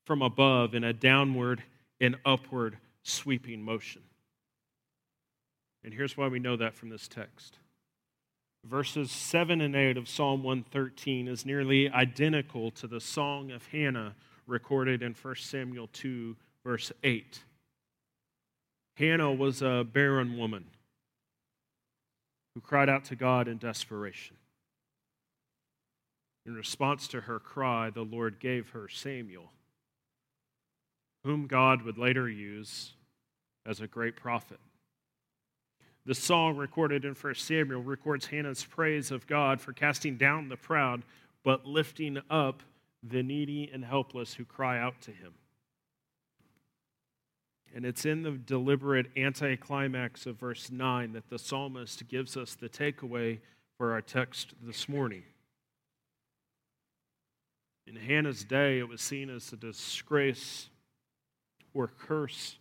from 0.05 0.21
above 0.21 0.73
in 0.73 0.83
a 0.83 0.93
downward 0.93 1.63
and 1.99 2.17
upward 2.25 2.77
sweeping 3.03 3.61
motion. 3.61 4.01
And 5.83 5.93
here's 5.93 6.15
why 6.15 6.27
we 6.27 6.39
know 6.39 6.55
that 6.55 6.75
from 6.75 6.89
this 6.89 7.09
text 7.09 7.57
verses 8.65 9.11
7 9.11 9.61
and 9.61 9.75
8 9.75 9.97
of 9.97 10.07
Psalm 10.07 10.43
113 10.43 11.27
is 11.27 11.45
nearly 11.45 11.89
identical 11.89 12.71
to 12.71 12.87
the 12.87 13.01
song 13.01 13.51
of 13.51 13.67
Hannah 13.67 14.15
recorded 14.47 15.01
in 15.01 15.13
1 15.13 15.35
Samuel 15.35 15.89
2, 15.91 16.35
verse 16.63 16.91
8. 17.03 17.43
Hannah 18.95 19.33
was 19.33 19.61
a 19.61 19.85
barren 19.91 20.37
woman 20.37 20.65
who 22.53 22.61
cried 22.61 22.89
out 22.89 23.05
to 23.05 23.15
God 23.15 23.47
in 23.47 23.57
desperation. 23.57 24.37
In 26.45 26.53
response 26.53 27.07
to 27.09 27.21
her 27.21 27.39
cry, 27.39 27.89
the 27.89 28.03
Lord 28.03 28.39
gave 28.39 28.69
her 28.69 28.87
Samuel, 28.87 29.51
whom 31.23 31.47
God 31.47 31.83
would 31.83 31.97
later 31.97 32.29
use 32.29 32.91
as 33.65 33.79
a 33.79 33.87
great 33.87 34.15
prophet. 34.15 34.59
The 36.05 36.15
song 36.15 36.57
recorded 36.57 37.05
in 37.05 37.13
1 37.13 37.35
Samuel 37.35 37.81
records 37.81 38.27
Hannah's 38.27 38.65
praise 38.65 39.09
of 39.09 39.25
God 39.25 39.61
for 39.61 39.71
casting 39.71 40.17
down 40.17 40.49
the 40.49 40.57
proud, 40.57 41.03
but 41.43 41.65
lifting 41.65 42.19
up 42.29 42.61
the 43.01 43.23
needy 43.23 43.69
and 43.73 43.85
helpless 43.85 44.33
who 44.33 44.43
cry 44.43 44.79
out 44.79 44.99
to 45.01 45.11
him. 45.11 45.33
And 47.73 47.85
it's 47.85 48.05
in 48.05 48.21
the 48.21 48.31
deliberate 48.31 49.07
anticlimax 49.17 50.25
of 50.25 50.37
verse 50.37 50.69
9 50.69 51.13
that 51.13 51.29
the 51.29 51.39
psalmist 51.39 52.07
gives 52.07 52.37
us 52.37 52.53
the 52.53 52.69
takeaway 52.69 53.39
for 53.77 53.93
our 53.93 54.01
text 54.01 54.53
this 54.61 54.87
morning. 54.87 55.23
In 57.87 57.95
Hannah's 57.95 58.43
day, 58.43 58.79
it 58.79 58.87
was 58.87 59.01
seen 59.01 59.29
as 59.29 59.51
a 59.51 59.57
disgrace 59.57 60.69
or 61.73 61.87
curse 61.87 62.57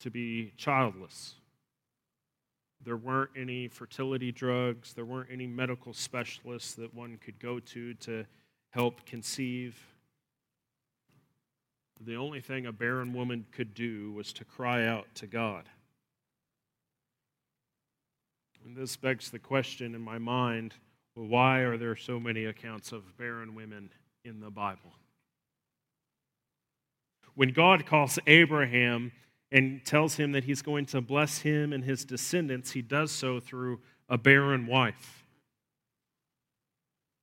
to 0.00 0.10
be 0.10 0.52
childless. 0.56 1.37
There 2.84 2.96
weren't 2.96 3.30
any 3.36 3.68
fertility 3.68 4.32
drugs, 4.32 4.94
there 4.94 5.04
weren't 5.04 5.30
any 5.30 5.46
medical 5.46 5.92
specialists 5.92 6.74
that 6.74 6.94
one 6.94 7.18
could 7.18 7.38
go 7.38 7.58
to 7.60 7.94
to 7.94 8.24
help 8.70 9.04
conceive. 9.04 9.76
The 12.00 12.16
only 12.16 12.40
thing 12.40 12.66
a 12.66 12.72
barren 12.72 13.12
woman 13.12 13.46
could 13.50 13.74
do 13.74 14.12
was 14.12 14.32
to 14.34 14.44
cry 14.44 14.86
out 14.86 15.06
to 15.16 15.26
God. 15.26 15.68
And 18.64 18.76
this 18.76 18.96
begs 18.96 19.30
the 19.30 19.38
question 19.38 19.94
in 19.94 20.00
my 20.00 20.18
mind 20.18 20.74
well, 21.16 21.26
why 21.26 21.60
are 21.60 21.76
there 21.76 21.96
so 21.96 22.20
many 22.20 22.44
accounts 22.44 22.92
of 22.92 23.16
barren 23.16 23.56
women 23.56 23.90
in 24.24 24.38
the 24.38 24.50
Bible? 24.50 24.92
When 27.34 27.50
God 27.52 27.86
calls 27.86 28.20
Abraham 28.28 29.10
and 29.50 29.84
tells 29.84 30.16
him 30.16 30.32
that 30.32 30.44
he's 30.44 30.62
going 30.62 30.86
to 30.86 31.00
bless 31.00 31.38
him 31.38 31.72
and 31.72 31.84
his 31.84 32.04
descendants, 32.04 32.72
he 32.72 32.82
does 32.82 33.10
so 33.10 33.40
through 33.40 33.80
a 34.08 34.18
barren 34.18 34.66
wife. 34.66 35.24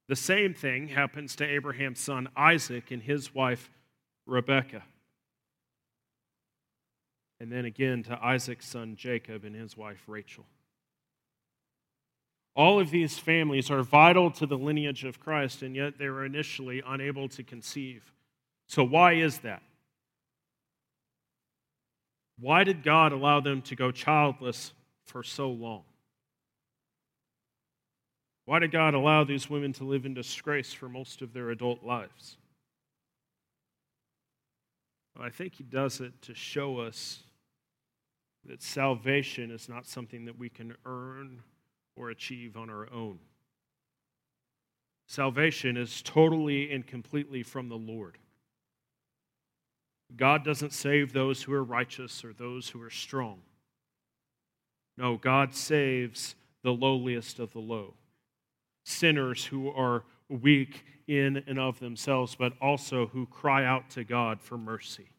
The 0.08 0.16
same 0.16 0.54
thing 0.54 0.90
happens 0.90 1.36
to 1.38 1.46
Abraham's 1.46 2.00
son 2.00 2.30
Isaac 2.36 2.92
and 2.92 3.02
his 3.02 3.34
wife 3.34 3.70
Rebekah. 4.26 4.84
And 7.40 7.52
then 7.52 7.66
again 7.66 8.04
to 8.04 8.24
Isaac's 8.24 8.68
son 8.68 8.96
Jacob 8.96 9.44
and 9.44 9.56
his 9.56 9.76
wife 9.76 10.04
Rachel. 10.08 10.46
All 12.56 12.80
of 12.80 12.90
these 12.90 13.20
families 13.20 13.70
are 13.70 13.84
vital 13.84 14.32
to 14.32 14.46
the 14.46 14.58
lineage 14.58 15.04
of 15.04 15.20
Christ, 15.20 15.62
and 15.62 15.76
yet 15.76 15.98
they 15.98 16.08
were 16.08 16.24
initially 16.24 16.82
unable 16.86 17.28
to 17.30 17.44
conceive. 17.44 18.14
So, 18.68 18.84
why 18.84 19.14
is 19.14 19.40
that? 19.40 19.62
Why 22.40 22.64
did 22.64 22.84
God 22.84 23.12
allow 23.12 23.40
them 23.40 23.62
to 23.64 23.76
go 23.76 23.92
childless 23.92 24.74
for 25.06 25.24
so 25.24 25.50
long? 25.50 25.84
Why 28.46 28.60
did 28.60 28.72
God 28.72 28.94
allow 28.94 29.24
these 29.24 29.50
women 29.50 29.74
to 29.74 29.84
live 29.84 30.06
in 30.06 30.14
disgrace 30.14 30.72
for 30.72 30.88
most 30.88 31.22
of 31.22 31.34
their 31.34 31.50
adult 31.50 31.84
lives? 31.84 32.38
I 35.20 35.30
think 35.30 35.56
He 35.56 35.64
does 35.64 36.02
it 36.02 36.22
to 36.24 36.36
show 36.36 36.80
us 36.80 37.24
that 38.46 38.62
salvation 38.62 39.50
is 39.50 39.68
not 39.68 39.88
something 39.88 40.26
that 40.26 40.38
we 40.38 40.50
can 40.50 40.76
earn 40.86 41.42
or 41.96 42.10
achieve 42.10 42.58
on 42.58 42.70
our 42.70 42.92
own. 42.94 43.18
Salvation 45.08 45.78
is 45.78 46.02
totally 46.02 46.72
and 46.72 46.86
completely 46.86 47.44
from 47.44 47.70
the 47.70 47.78
Lord. 47.78 48.18
God 50.16 50.44
doesn't 50.44 50.74
save 50.74 51.14
those 51.14 51.44
who 51.44 51.54
are 51.54 51.64
righteous 51.64 52.24
or 52.24 52.34
those 52.34 52.70
who 52.70 52.82
are 52.82 52.90
strong. 52.90 53.42
No, 54.98 55.18
God 55.18 55.54
saves 55.54 56.36
the 56.64 56.72
lowliest 56.72 57.40
of 57.40 57.52
the 57.52 57.60
low, 57.60 57.96
sinners 58.84 59.46
who 59.46 59.70
are 59.70 60.04
weak 60.30 60.86
in 61.08 61.44
and 61.48 61.60
of 61.60 61.80
themselves, 61.80 62.36
but 62.36 62.54
also 62.62 63.08
who 63.08 63.26
cry 63.26 63.66
out 63.66 63.90
to 63.92 64.04
God 64.04 64.42
for 64.42 64.58
mercy. 64.58 65.10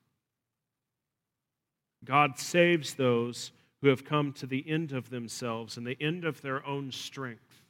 God 2.05 2.38
saves 2.38 2.94
those 2.94 3.53
who 3.83 3.88
have 3.88 4.05
come 4.05 4.33
to 4.35 4.46
the 4.46 4.64
end 4.68 4.92
of 4.92 5.11
themselves 5.11 5.77
and 5.77 5.87
the 5.87 5.96
end 6.01 6.25
of 6.25 6.40
their 6.40 6.64
own 6.66 6.90
strength. 6.90 7.62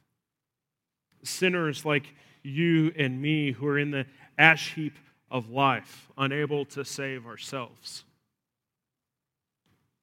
Sinners 1.23 1.83
like 1.83 2.13
you 2.43 2.93
and 2.97 3.21
me 3.21 3.51
who 3.51 3.67
are 3.67 3.79
in 3.79 3.91
the 3.91 4.05
ash 4.37 4.73
heap 4.75 4.93
of 5.29 5.49
life, 5.49 6.07
unable 6.17 6.65
to 6.65 6.85
save 6.85 7.25
ourselves. 7.25 8.05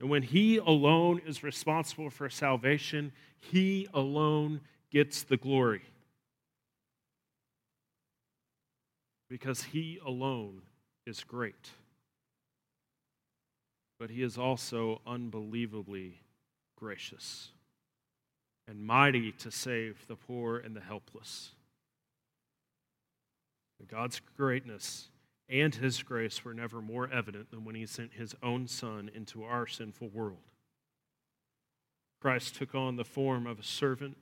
And 0.01 0.11
when 0.11 0.23
He 0.23 0.59
alone 0.59 1.21
is 1.27 1.43
responsible 1.43 2.11
for 2.11 2.29
salvation, 2.29 3.13
He 3.41 3.89
alone 3.95 4.61
gets 4.91 5.23
the 5.23 5.37
glory. 5.37 5.83
Because 9.31 9.63
He 9.63 9.99
alone 10.05 10.63
is 11.07 11.25
great. 11.25 11.71
But 13.99 14.11
He 14.11 14.23
is 14.23 14.37
also 14.37 15.01
unbelievably 15.07 16.21
gracious 16.77 17.51
and 18.67 18.85
mighty 18.85 19.33
to 19.33 19.51
save 19.51 20.07
the 20.07 20.17
poor 20.17 20.59
and 20.59 20.75
the 20.75 20.81
helpless. 20.81 21.53
God's 23.87 24.21
greatness 24.37 25.09
and 25.49 25.75
his 25.75 26.03
grace 26.03 26.45
were 26.45 26.55
never 26.55 26.81
more 26.81 27.11
evident 27.13 27.51
than 27.51 27.65
when 27.65 27.75
he 27.75 27.87
sent 27.87 28.15
his 28.15 28.35
own 28.43 28.67
Son 28.67 29.11
into 29.15 29.45
our 29.45 29.67
sinful 29.67 30.09
world. 30.09 30.39
Christ 32.21 32.55
took 32.55 32.75
on 32.75 32.97
the 32.97 33.05
form 33.05 33.47
of 33.47 33.59
a 33.59 33.65
servant, 33.65 34.17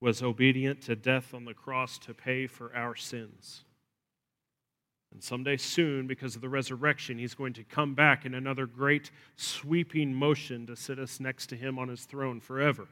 was 0.00 0.22
obedient 0.22 0.82
to 0.82 0.94
death 0.94 1.34
on 1.34 1.44
the 1.44 1.54
cross 1.54 1.98
to 1.98 2.14
pay 2.14 2.46
for 2.46 2.74
our 2.74 2.94
sins. 2.94 3.64
And 5.12 5.22
someday 5.22 5.56
soon, 5.56 6.06
because 6.06 6.36
of 6.36 6.40
the 6.40 6.48
resurrection, 6.48 7.18
he's 7.18 7.34
going 7.34 7.52
to 7.54 7.64
come 7.64 7.94
back 7.94 8.24
in 8.24 8.32
another 8.32 8.66
great 8.66 9.10
sweeping 9.36 10.14
motion 10.14 10.66
to 10.66 10.76
sit 10.76 11.00
us 11.00 11.18
next 11.18 11.48
to 11.48 11.56
him 11.56 11.78
on 11.80 11.88
his 11.88 12.04
throne 12.04 12.38
forever. 12.38 12.86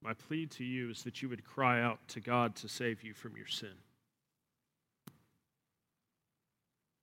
My 0.00 0.14
plea 0.14 0.46
to 0.46 0.64
you 0.64 0.90
is 0.90 1.02
that 1.02 1.20
you 1.20 1.28
would 1.28 1.44
cry 1.44 1.82
out 1.82 1.98
to 2.08 2.20
God 2.20 2.54
to 2.56 2.68
save 2.68 3.02
you 3.02 3.12
from 3.12 3.36
your 3.36 3.48
sin. 3.48 3.74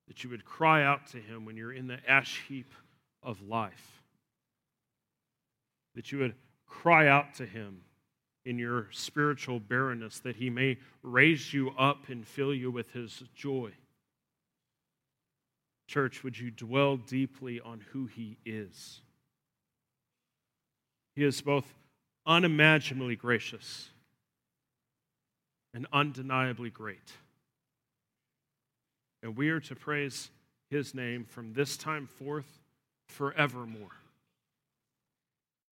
That 0.08 0.24
you 0.24 0.30
would 0.30 0.46
cry 0.46 0.84
out 0.84 1.08
to 1.08 1.18
him 1.18 1.46
when 1.46 1.58
you're 1.58 1.74
in 1.74 1.88
the 1.88 2.00
ash 2.08 2.42
heap 2.48 2.72
of 3.24 3.42
life. 3.42 4.02
That 5.96 6.12
you 6.12 6.20
would 6.20 6.36
cry 6.68 7.08
out 7.08 7.36
to 7.36 7.46
him 7.46 7.82
in 8.46 8.60
your 8.60 8.88
spiritual 8.92 9.60
barrenness, 9.60 10.20
that 10.20 10.36
he 10.36 10.50
may 10.50 10.78
raise 11.02 11.54
you 11.54 11.72
up 11.72 12.10
and 12.10 12.28
fill 12.28 12.54
you 12.54 12.70
with 12.70 12.92
his 12.92 13.24
joy. 13.34 13.72
Church, 15.88 16.24
would 16.24 16.38
you 16.38 16.52
dwell 16.52 16.98
deeply 16.98 17.60
on 17.60 17.82
who 17.92 18.06
he 18.06 18.38
is? 18.46 19.02
He 21.16 21.24
is 21.24 21.42
both 21.42 21.66
unimaginably 22.26 23.16
gracious 23.16 23.90
and 25.74 25.88
undeniably 25.94 26.70
great. 26.70 27.14
And 29.26 29.36
we 29.36 29.50
are 29.50 29.60
to 29.62 29.76
praise 29.76 30.30
his 30.70 30.94
name 30.94 31.26
from 31.26 31.54
this 31.54 31.78
time 31.78 32.06
forth 32.06 32.60
forevermore. 33.08 33.90